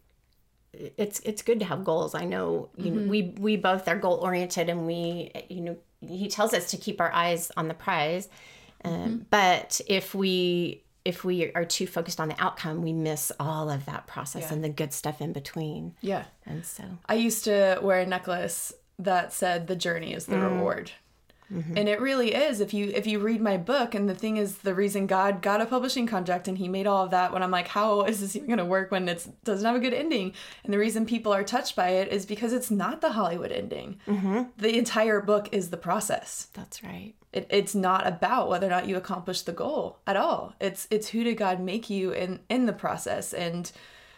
it's 0.73 1.21
it's 1.21 1.43
good 1.43 1.59
to 1.59 1.65
have 1.65 1.85
goals. 1.85 2.13
I 2.13 2.25
know 2.25 2.69
you 2.75 2.91
know, 2.91 2.99
mm-hmm. 2.99 3.09
we 3.09 3.21
we 3.39 3.55
both 3.55 3.87
are 3.87 3.95
goal 3.95 4.15
oriented, 4.15 4.67
and 4.67 4.85
we 4.85 5.31
you 5.47 5.61
know 5.61 5.77
he 6.01 6.27
tells 6.27 6.53
us 6.53 6.71
to 6.71 6.77
keep 6.77 6.99
our 6.99 7.13
eyes 7.13 7.53
on 7.55 7.69
the 7.69 7.73
prize. 7.73 8.27
Mm-hmm. 8.83 9.03
Um, 9.03 9.25
But 9.29 9.79
if 9.87 10.13
we 10.13 10.82
if 11.05 11.23
we 11.23 11.51
are 11.53 11.65
too 11.65 11.87
focused 11.87 12.19
on 12.19 12.29
the 12.29 12.41
outcome, 12.41 12.81
we 12.81 12.93
miss 12.93 13.31
all 13.39 13.69
of 13.69 13.85
that 13.85 14.07
process 14.07 14.51
and 14.51 14.63
the 14.63 14.69
good 14.69 14.93
stuff 14.93 15.21
in 15.21 15.33
between. 15.33 15.95
yeah. 16.01 16.25
And 16.45 16.65
so 16.65 16.83
i 17.07 17.15
used 17.15 17.45
to 17.45 17.79
wear 17.81 18.01
a 18.01 18.05
necklace 18.05 18.73
that 18.99 19.33
said 19.33 19.67
the 19.67 19.75
journey 19.75 20.13
is 20.13 20.25
the 20.25 20.35
mm. 20.35 20.51
reward 20.51 20.91
Mm-hmm. 21.53 21.77
and 21.77 21.87
it 21.87 22.01
really 22.01 22.33
is 22.33 22.59
if 22.59 22.73
you 22.73 22.91
if 22.95 23.05
you 23.05 23.19
read 23.19 23.41
my 23.41 23.57
book 23.57 23.93
and 23.93 24.09
the 24.09 24.15
thing 24.15 24.37
is 24.37 24.57
the 24.59 24.73
reason 24.73 25.05
god 25.05 25.41
got 25.41 25.61
a 25.61 25.65
publishing 25.65 26.07
contract 26.07 26.47
and 26.47 26.57
he 26.57 26.67
made 26.67 26.87
all 26.87 27.03
of 27.03 27.11
that 27.11 27.31
when 27.31 27.43
i'm 27.43 27.51
like 27.51 27.67
how 27.67 28.01
is 28.11 28.21
this 28.21 28.35
even 28.35 28.47
going 28.47 28.57
to 28.57 28.65
work 28.65 28.91
when 28.91 29.07
it 29.07 29.27
doesn't 29.43 29.65
have 29.65 29.75
a 29.75 29.79
good 29.79 29.93
ending? 29.93 30.33
And 30.63 30.73
the 30.73 30.77
reason 30.77 31.05
people 31.05 31.33
are 31.33 31.43
touched 31.43 31.75
by 31.75 31.89
it 31.89 32.11
is 32.11 32.25
because 32.25 32.53
it's 32.53 32.71
not 32.71 33.01
the 33.01 33.11
hollywood 33.11 33.51
ending. 33.51 33.99
Mm-hmm. 34.07 34.43
The 34.57 34.77
entire 34.77 35.21
book 35.21 35.49
is 35.51 35.69
the 35.69 35.77
process. 35.77 36.47
That's 36.53 36.83
right. 36.83 37.13
it, 37.31 37.47
it's 37.49 37.75
not 37.75 38.07
about 38.07 38.49
whether 38.49 38.67
or 38.67 38.69
not 38.69 38.87
you 38.87 38.97
accomplish 38.97 39.41
the 39.41 39.51
goal 39.51 39.99
at 40.07 40.15
all. 40.17 40.53
It's 40.59 40.87
it's 40.89 41.09
who 41.09 41.23
did 41.23 41.37
god 41.37 41.59
make 41.59 41.89
you 41.89 42.11
in 42.11 42.39
in 42.49 42.65
the 42.65 42.73
process? 42.73 43.33
And 43.33 43.71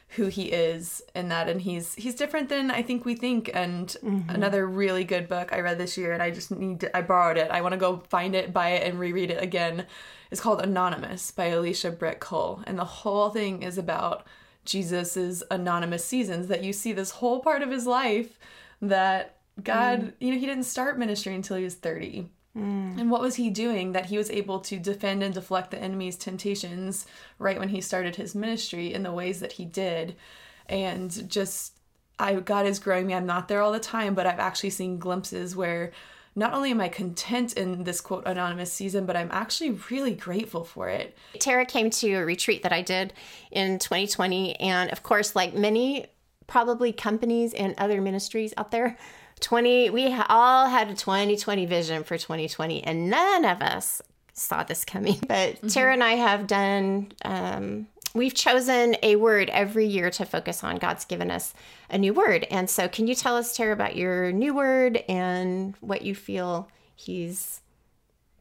who 0.09 0.27
he 0.27 0.43
is 0.43 1.01
in 1.13 1.29
that 1.29 1.49
and 1.49 1.61
he's 1.61 1.93
he's 1.95 2.15
different 2.15 2.47
than 2.49 2.71
i 2.71 2.81
think 2.81 3.05
we 3.05 3.15
think. 3.15 3.49
And 3.53 3.87
mm-hmm. 3.87 4.29
another 4.29 4.67
really 4.67 5.03
good 5.03 5.27
book 5.27 5.51
i 5.51 5.59
read 5.59 5.77
this 5.77 5.97
year 5.97 6.13
and 6.13 6.21
i 6.21 6.31
just 6.31 6.51
need 6.51 6.79
to 6.81 6.97
i 6.97 7.01
borrowed 7.01 7.37
it. 7.37 7.51
I 7.51 7.61
want 7.61 7.73
to 7.73 7.77
go 7.77 8.03
find 8.09 8.35
it 8.35 8.53
buy 8.53 8.69
it 8.69 8.87
and 8.87 8.99
reread 8.99 9.31
it 9.31 9.41
again. 9.41 9.85
Is 10.31 10.41
called 10.41 10.61
anonymous 10.61 11.31
by 11.31 11.45
alicia 11.45 11.91
britt 11.91 12.19
chole. 12.19 12.63
And 12.65 12.77
the 12.77 12.85
whole 12.85 13.29
thing 13.29 13.63
is 13.63 13.77
about 13.77 14.25
jesus's 14.63 15.43
anonymous 15.51 16.03
seasons 16.03 16.47
that 16.47 16.63
you 16.63 16.73
see 16.73 16.91
this 16.91 17.11
whole 17.11 17.39
part 17.39 17.61
of 17.61 17.69
his 17.69 17.85
life 17.85 18.39
that 18.81 19.37
god 19.63 20.01
mm. 20.01 20.13
you 20.19 20.33
know 20.33 20.39
he 20.39 20.45
didn't 20.45 20.63
start 20.63 20.97
ministry 20.97 21.35
until 21.35 21.55
he 21.55 21.63
was 21.63 21.75
30 21.75 22.29
Mm. 22.55 22.99
and 22.99 23.11
what 23.11 23.21
was 23.21 23.35
he 23.35 23.49
doing 23.49 23.91
that 23.91 24.05
he 24.05 24.17
was 24.17 24.31
able 24.31 24.59
to 24.61 24.79
defend 24.79 25.21
and 25.21 25.33
deflect 25.33 25.71
the 25.71 25.77
enemy's 25.77 26.15
temptations 26.15 27.05
right 27.37 27.59
when 27.59 27.67
he 27.67 27.81
started 27.81 28.15
his 28.15 28.33
ministry 28.33 28.93
in 28.93 29.03
the 29.03 29.11
ways 29.11 29.41
that 29.41 29.53
he 29.53 29.65
did? 29.65 30.15
And 30.67 31.29
just, 31.29 31.73
I 32.17 32.35
God 32.35 32.65
is 32.65 32.79
growing 32.79 33.07
me. 33.07 33.13
I'm 33.13 33.25
not 33.25 33.47
there 33.47 33.61
all 33.61 33.71
the 33.71 33.79
time, 33.79 34.15
but 34.15 34.25
I've 34.25 34.39
actually 34.39 34.69
seen 34.69 34.97
glimpses 34.97 35.55
where 35.55 35.91
not 36.35 36.53
only 36.53 36.71
am 36.71 36.81
I 36.81 36.89
content 36.89 37.53
in 37.53 37.85
this 37.85 38.01
quote 38.01 38.25
anonymous 38.25 38.71
season, 38.71 39.05
but 39.05 39.15
I'm 39.15 39.29
actually 39.31 39.79
really 39.89 40.13
grateful 40.13 40.65
for 40.65 40.89
it. 40.89 41.17
Tara 41.39 41.65
came 41.65 41.89
to 41.91 42.13
a 42.13 42.25
retreat 42.25 42.63
that 42.63 42.73
I 42.73 42.81
did 42.81 43.13
in 43.51 43.79
2020. 43.79 44.55
And 44.59 44.91
of 44.91 45.01
course, 45.01 45.35
like 45.35 45.53
many 45.53 46.07
probably 46.47 46.91
companies 46.91 47.53
and 47.53 47.73
other 47.77 48.01
ministries 48.01 48.53
out 48.57 48.71
there, 48.71 48.97
20, 49.41 49.89
we 49.89 50.13
all 50.29 50.67
had 50.67 50.89
a 50.89 50.95
2020 50.95 51.65
vision 51.65 52.03
for 52.03 52.17
2020, 52.17 52.83
and 52.83 53.09
none 53.09 53.45
of 53.45 53.61
us 53.61 54.01
saw 54.33 54.63
this 54.63 54.85
coming. 54.85 55.19
But 55.27 55.69
Tara 55.69 55.93
and 55.93 56.03
I 56.03 56.13
have 56.13 56.47
done 56.47 57.11
um, 57.23 57.87
we've 58.15 58.33
chosen 58.33 58.95
a 59.03 59.17
word 59.17 59.49
every 59.51 59.85
year 59.85 60.09
to 60.09 60.25
focus 60.25 60.63
on. 60.63 60.77
God's 60.77 61.05
given 61.05 61.29
us 61.29 61.53
a 61.89 61.97
new 61.97 62.13
word. 62.13 62.47
And 62.49 62.67
so, 62.69 62.87
can 62.87 63.07
you 63.07 63.13
tell 63.13 63.35
us, 63.35 63.55
Tara, 63.55 63.73
about 63.73 63.95
your 63.95 64.31
new 64.31 64.55
word 64.55 65.03
and 65.07 65.75
what 65.81 66.01
you 66.01 66.15
feel 66.15 66.69
He's 66.95 67.61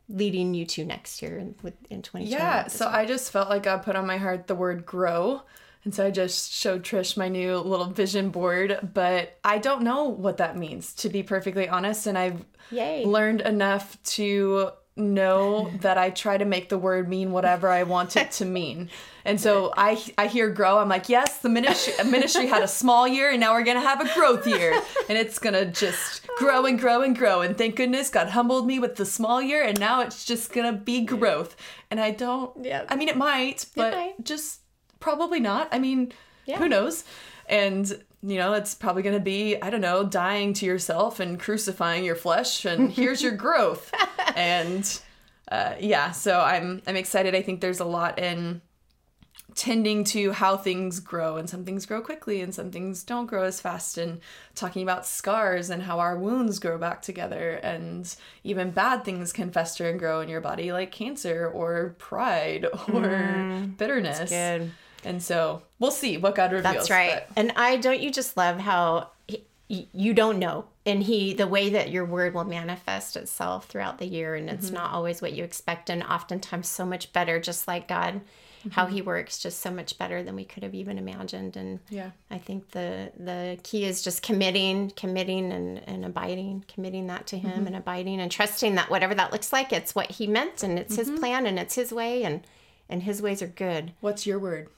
leading 0.09 0.55
you 0.55 0.65
to 0.67 0.85
next 0.85 1.21
year 1.21 1.37
in, 1.39 1.55
in 1.91 2.01
2020? 2.03 2.27
Yeah, 2.27 2.69
so 2.69 2.89
I 2.89 3.05
just 3.05 3.31
felt 3.31 3.51
like 3.51 3.65
God 3.65 3.83
put 3.83 3.97
on 3.97 4.07
my 4.07 4.17
heart 4.17 4.47
the 4.47 4.55
word 4.55 4.87
grow. 4.87 5.43
And 5.85 5.95
so 5.95 6.07
I 6.07 6.11
just 6.11 6.53
showed 6.53 6.83
Trish 6.83 7.17
my 7.17 7.29
new 7.29 7.59
little 7.59 7.87
vision 7.87 8.31
board, 8.31 8.79
but 8.95 9.39
I 9.45 9.59
don't 9.59 9.83
know 9.83 10.05
what 10.05 10.39
that 10.39 10.57
means, 10.57 10.95
to 10.95 11.09
be 11.09 11.23
perfectly 11.23 11.69
honest. 11.69 12.07
And 12.07 12.17
I've 12.17 12.45
Yay. 12.71 13.05
learned 13.05 13.43
enough 13.43 14.03
to 14.05 14.71
know 14.97 15.71
that 15.81 15.99
I 15.99 16.11
try 16.11 16.39
to 16.39 16.45
make 16.45 16.69
the 16.69 16.79
word 16.79 17.09
mean 17.09 17.33
whatever 17.33 17.69
I 17.69 17.83
want 17.83 18.17
it 18.17 18.31
to 18.33 18.45
mean. 18.45 18.91
And 19.25 19.41
so 19.41 19.73
I 19.77 20.01
I 20.17 20.29
hear 20.29 20.51
grow. 20.51 20.79
I'm 20.79 20.89
like, 20.89 21.09
yes, 21.09 21.39
the 21.39 21.49
ministry 21.49 21.95
ministry 22.05 22.47
had 22.47 22.63
a 22.63 22.69
small 22.69 23.09
year, 23.09 23.31
and 23.31 23.41
now 23.41 23.55
we're 23.55 23.65
gonna 23.65 23.81
have 23.81 24.01
a 24.01 24.15
growth 24.15 24.47
year, 24.47 24.81
and 25.09 25.19
it's 25.19 25.39
gonna 25.39 25.67
just 25.67 26.27
grow 26.39 26.65
and 26.67 26.79
grow 26.79 27.03
and 27.03 27.17
grow. 27.17 27.41
And 27.41 27.59
thank 27.59 27.77
goodness 27.77 28.09
God 28.09 28.29
humbled 28.29 28.67
me 28.67 28.79
with 28.79 28.97
the 28.97 29.05
small 29.05 29.43
year, 29.43 29.63
and 29.65 29.79
now 29.81 30.01
it's 30.03 30.25
just 30.25 30.53
gonna 30.53 30.73
be 30.73 31.05
growth. 31.05 31.57
And 31.91 32.01
I 32.01 32.11
don't. 32.13 32.53
Yeah. 32.65 32.85
I 32.89 32.97
mean, 32.97 33.09
it 33.09 33.17
might, 33.17 33.67
but 33.75 33.95
might. 33.95 34.25
just 34.25 34.61
probably 35.05 35.41
not. 35.41 35.69
I 35.71 35.79
mean, 35.79 36.13
Yeah. 36.47 36.59
who 36.59 36.69
knows? 36.69 37.05
And 37.49 37.87
you 38.27 38.39
know, 38.39 38.55
it's 38.55 38.75
probably 38.75 39.03
going 39.03 39.15
to 39.17 39.21
be, 39.21 39.61
I 39.61 39.69
don't 39.69 39.83
know, 39.83 40.03
dying 40.03 40.55
to 40.55 40.65
yourself 40.65 41.21
and 41.21 41.39
crucifying 41.39 42.05
your 42.05 42.15
flesh 42.17 42.65
and 42.65 42.91
here's 42.99 43.23
your 43.23 43.33
growth. 43.37 43.93
And 44.35 44.85
uh, 45.53 45.75
yeah, 45.79 46.11
so 46.13 46.41
I'm 46.41 46.81
I'm 46.87 46.97
excited. 46.97 47.35
I 47.35 47.43
think 47.43 47.61
there's 47.61 47.81
a 47.81 47.85
lot 47.85 48.19
in 48.19 48.63
tending 49.55 50.03
to 50.03 50.33
how 50.33 50.57
things 50.57 50.99
grow 50.99 51.37
and 51.37 51.49
some 51.49 51.65
things 51.65 51.87
grow 51.87 52.01
quickly 52.01 52.41
and 52.41 52.53
some 52.53 52.71
things 52.73 53.05
don't 53.05 53.27
grow 53.27 53.45
as 53.45 53.61
fast 53.61 53.99
and 53.99 54.21
talking 54.57 54.83
about 54.83 55.07
scars 55.07 55.71
and 55.71 55.83
how 55.83 56.01
our 56.01 56.17
wounds 56.19 56.59
grow 56.59 56.77
back 56.77 57.03
together 57.03 57.61
and 57.63 58.17
even 58.43 58.73
bad 58.73 59.05
things 59.05 59.33
can 59.33 59.53
fester 59.53 59.89
and 59.89 60.01
grow 60.01 60.21
in 60.23 60.29
your 60.29 60.41
body 60.41 60.73
like 60.73 60.91
cancer 60.91 61.47
or 61.47 61.95
pride 61.99 62.67
or 62.93 63.69
bitterness 63.77 64.31
good. 64.31 64.73
And 65.05 65.23
so 65.23 65.63
we'll 65.79 65.91
see 65.91 66.17
what 66.17 66.35
god 66.35 66.53
reveals 66.53 66.75
That's 66.75 66.91
right. 66.91 67.25
but- 67.29 67.39
And 67.39 67.53
I 67.57 67.77
don't 67.77 68.01
you 68.01 68.11
just 68.11 68.37
love 68.37 68.59
how 68.59 69.11
he, 69.69 69.89
you 69.93 70.13
don't 70.13 70.39
know, 70.39 70.67
and 70.85 71.03
he 71.03 71.33
the 71.35 71.47
way 71.47 71.71
that 71.71 71.91
your 71.91 72.05
word 72.05 72.35
will 72.35 72.45
manifest 72.45 73.17
itself 73.17 73.67
throughout 73.67 73.99
the 73.99 74.07
year, 74.07 74.35
and 74.35 74.51
it's 74.51 74.67
mm-hmm. 74.67 74.77
not 74.77 74.93
always 74.93 75.23
what 75.23 75.33
you 75.33 75.43
expect, 75.43 75.89
and 75.91 76.03
oftentimes 76.03 76.69
so 76.69 76.85
much 76.85 77.13
better. 77.13 77.41
Just 77.41 77.67
like 77.67 77.89
God, 77.89 78.21
how 78.73 78.85
mm-hmm. 78.85 78.95
He 78.95 79.03
works, 79.03 79.39
just 79.39 79.61
so 79.61 79.71
much 79.71 79.97
better 79.97 80.23
than 80.23 80.37
we 80.37 80.45
could 80.45 80.63
have 80.63 80.75
even 80.75 80.99
imagined. 80.99 81.57
And 81.57 81.81
Yeah. 81.89 82.11
I 82.31 82.39
think 82.39 82.73
the 82.73 83.13
the 83.19 83.59
key 83.63 83.85
is 83.85 84.03
just 84.03 84.23
committing, 84.23 84.91
committing, 84.97 85.51
and 85.51 85.81
and 85.87 86.05
abiding, 86.05 86.65
committing 86.69 87.07
that 87.07 87.27
to 87.29 87.39
Him, 87.39 87.51
mm-hmm. 87.53 87.67
and 87.69 87.77
abiding, 87.77 88.21
and 88.21 88.31
trusting 88.31 88.75
that 88.75 88.91
whatever 88.91 89.15
that 89.15 89.33
looks 89.33 89.53
like, 89.53 89.73
it's 89.73 89.95
what 89.95 90.11
He 90.11 90.27
meant, 90.27 90.63
and 90.63 90.79
it's 90.79 90.97
His 90.97 91.11
plan, 91.11 91.47
and 91.47 91.59
it's 91.59 91.75
His 91.75 91.91
way, 91.91 92.23
and 92.23 92.47
and 92.89 93.03
His 93.03 93.23
ways 93.23 93.41
are 93.41 93.47
good. 93.47 93.93
what's 94.01 94.27
your 94.27 94.39
word 94.39 94.69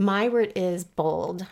My 0.00 0.30
word 0.30 0.52
is 0.56 0.82
bold. 0.82 1.46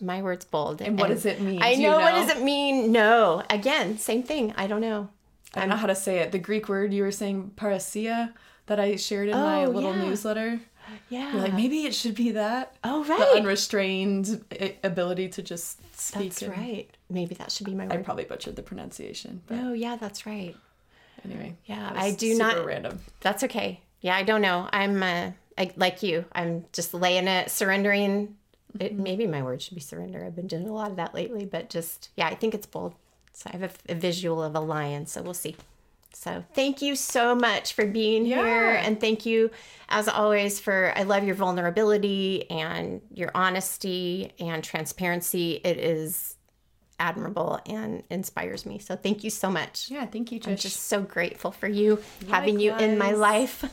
My 0.00 0.22
word's 0.22 0.44
bold. 0.44 0.80
And 0.80 0.96
what 0.98 1.08
does 1.08 1.26
it 1.26 1.40
mean? 1.40 1.60
I 1.60 1.74
Do 1.74 1.82
you 1.82 1.88
know, 1.88 1.98
what 1.98 2.12
does 2.12 2.30
it 2.30 2.40
mean? 2.42 2.92
No. 2.92 3.42
Again, 3.50 3.98
same 3.98 4.22
thing. 4.22 4.54
I 4.56 4.68
don't 4.68 4.80
know. 4.80 5.08
I 5.54 5.60
don't 5.60 5.70
know 5.70 5.76
how 5.76 5.88
to 5.88 5.96
say 5.96 6.18
it. 6.20 6.30
The 6.30 6.38
Greek 6.38 6.68
word 6.68 6.94
you 6.94 7.02
were 7.02 7.10
saying, 7.10 7.50
parrhesia, 7.56 8.32
that 8.66 8.78
I 8.78 8.94
shared 8.94 9.28
in 9.28 9.36
my 9.36 9.64
Oh, 9.64 9.70
little 9.70 9.92
yeah. 9.96 10.04
newsletter. 10.04 10.60
Yeah. 11.08 11.32
You're 11.32 11.42
like, 11.42 11.54
maybe 11.54 11.84
it 11.84 11.94
should 11.94 12.14
be 12.14 12.30
that. 12.30 12.76
oh, 12.84 13.04
right. 13.04 13.18
The 13.18 13.38
unrestrained 13.40 14.44
ability 14.84 15.28
to 15.30 15.42
just 15.42 15.80
speak. 15.98 16.30
that's 16.30 16.42
and- 16.42 16.52
right. 16.56 16.88
Maybe 17.10 17.34
that 17.34 17.50
should 17.50 17.66
be 17.66 17.74
my 17.74 17.88
I 17.90 17.96
probably 17.96 18.22
butchered 18.24 18.54
the 18.54 18.62
pronunciation, 18.62 19.42
but 19.48 19.58
oh, 19.58 19.72
yeah, 19.72 19.96
that's 19.96 20.26
right. 20.26 20.54
anyway. 21.24 21.56
Yeah, 21.66 21.90
I 21.92 22.12
do 22.12 22.34
super 22.34 22.44
not- 22.56 22.64
random. 22.64 23.00
That's 23.20 23.42
okay. 23.44 23.80
Yeah, 24.00 24.14
I 24.14 24.22
don't 24.22 24.40
know. 24.42 24.68
I'm 24.72 25.02
uh, 25.02 25.32
I, 25.58 25.70
like 25.76 26.02
you. 26.02 26.24
I'm 26.32 26.64
just 26.72 26.94
laying 26.94 27.28
it, 27.28 27.50
surrendering. 27.50 28.36
It, 28.78 28.94
mm-hmm. 28.94 29.02
maybe 29.02 29.26
my 29.26 29.42
word 29.42 29.60
should 29.60 29.74
be 29.74 29.80
surrender. 29.80 30.24
I've 30.24 30.36
been 30.36 30.46
doing 30.46 30.68
a 30.68 30.72
lot 30.72 30.90
of 30.90 30.96
that 30.96 31.14
lately, 31.14 31.44
but 31.44 31.70
just, 31.70 32.10
yeah, 32.16 32.28
I 32.28 32.34
think 32.34 32.54
it's 32.54 32.66
bold. 32.66 32.94
So 33.32 33.50
I 33.52 33.56
have 33.56 33.78
a, 33.88 33.92
a 33.92 33.94
visual 33.94 34.42
of 34.42 34.54
a 34.54 34.60
lion, 34.60 35.06
so 35.06 35.22
we'll 35.22 35.34
see. 35.34 35.56
So 36.12 36.44
thank 36.54 36.82
you 36.82 36.96
so 36.96 37.34
much 37.34 37.72
for 37.72 37.86
being 37.86 38.24
here. 38.24 38.70
And 38.72 39.00
thank 39.00 39.24
you, 39.24 39.50
as 39.88 40.08
always, 40.08 40.60
for 40.60 40.92
I 40.96 41.04
love 41.04 41.24
your 41.24 41.36
vulnerability 41.36 42.50
and 42.50 43.00
your 43.14 43.30
honesty 43.34 44.32
and 44.38 44.62
transparency. 44.62 45.60
It 45.64 45.78
is 45.78 46.36
admirable 46.98 47.60
and 47.64 48.02
inspires 48.10 48.66
me. 48.66 48.78
So 48.78 48.96
thank 48.96 49.24
you 49.24 49.30
so 49.30 49.50
much. 49.50 49.90
Yeah, 49.90 50.04
thank 50.06 50.32
you, 50.32 50.40
Trish. 50.40 50.48
I'm 50.48 50.56
just 50.56 50.88
so 50.88 51.00
grateful 51.00 51.52
for 51.52 51.68
you 51.68 52.02
having 52.28 52.60
you 52.60 52.74
in 52.74 52.98
my 52.98 53.12
life. 53.12 53.64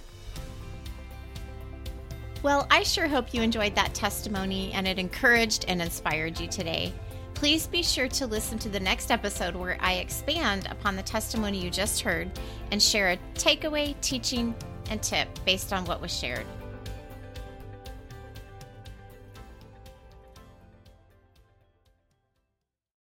Well, 2.43 2.67
I 2.69 2.83
sure 2.83 3.07
hope 3.07 3.33
you 3.33 3.41
enjoyed 3.41 3.75
that 3.75 3.95
testimony 3.95 4.71
and 4.73 4.87
it 4.87 4.99
encouraged 4.99 5.65
and 5.67 5.81
inspired 5.81 6.39
you 6.39 6.47
today. 6.47 6.93
Please 7.33 7.67
be 7.67 7.81
sure 7.81 8.07
to 8.09 8.27
listen 8.27 8.59
to 8.59 8.69
the 8.69 8.79
next 8.79 9.11
episode 9.11 9.55
where 9.55 9.77
I 9.81 9.93
expand 9.93 10.67
upon 10.69 10.95
the 10.95 11.03
testimony 11.03 11.59
you 11.59 11.69
just 11.69 12.01
heard 12.01 12.31
and 12.71 12.81
share 12.81 13.11
a 13.11 13.19
takeaway, 13.33 13.99
teaching, 14.01 14.55
and 14.89 15.01
tip 15.01 15.27
based 15.45 15.73
on 15.73 15.85
what 15.85 15.99
was 15.99 16.15
shared. 16.15 16.45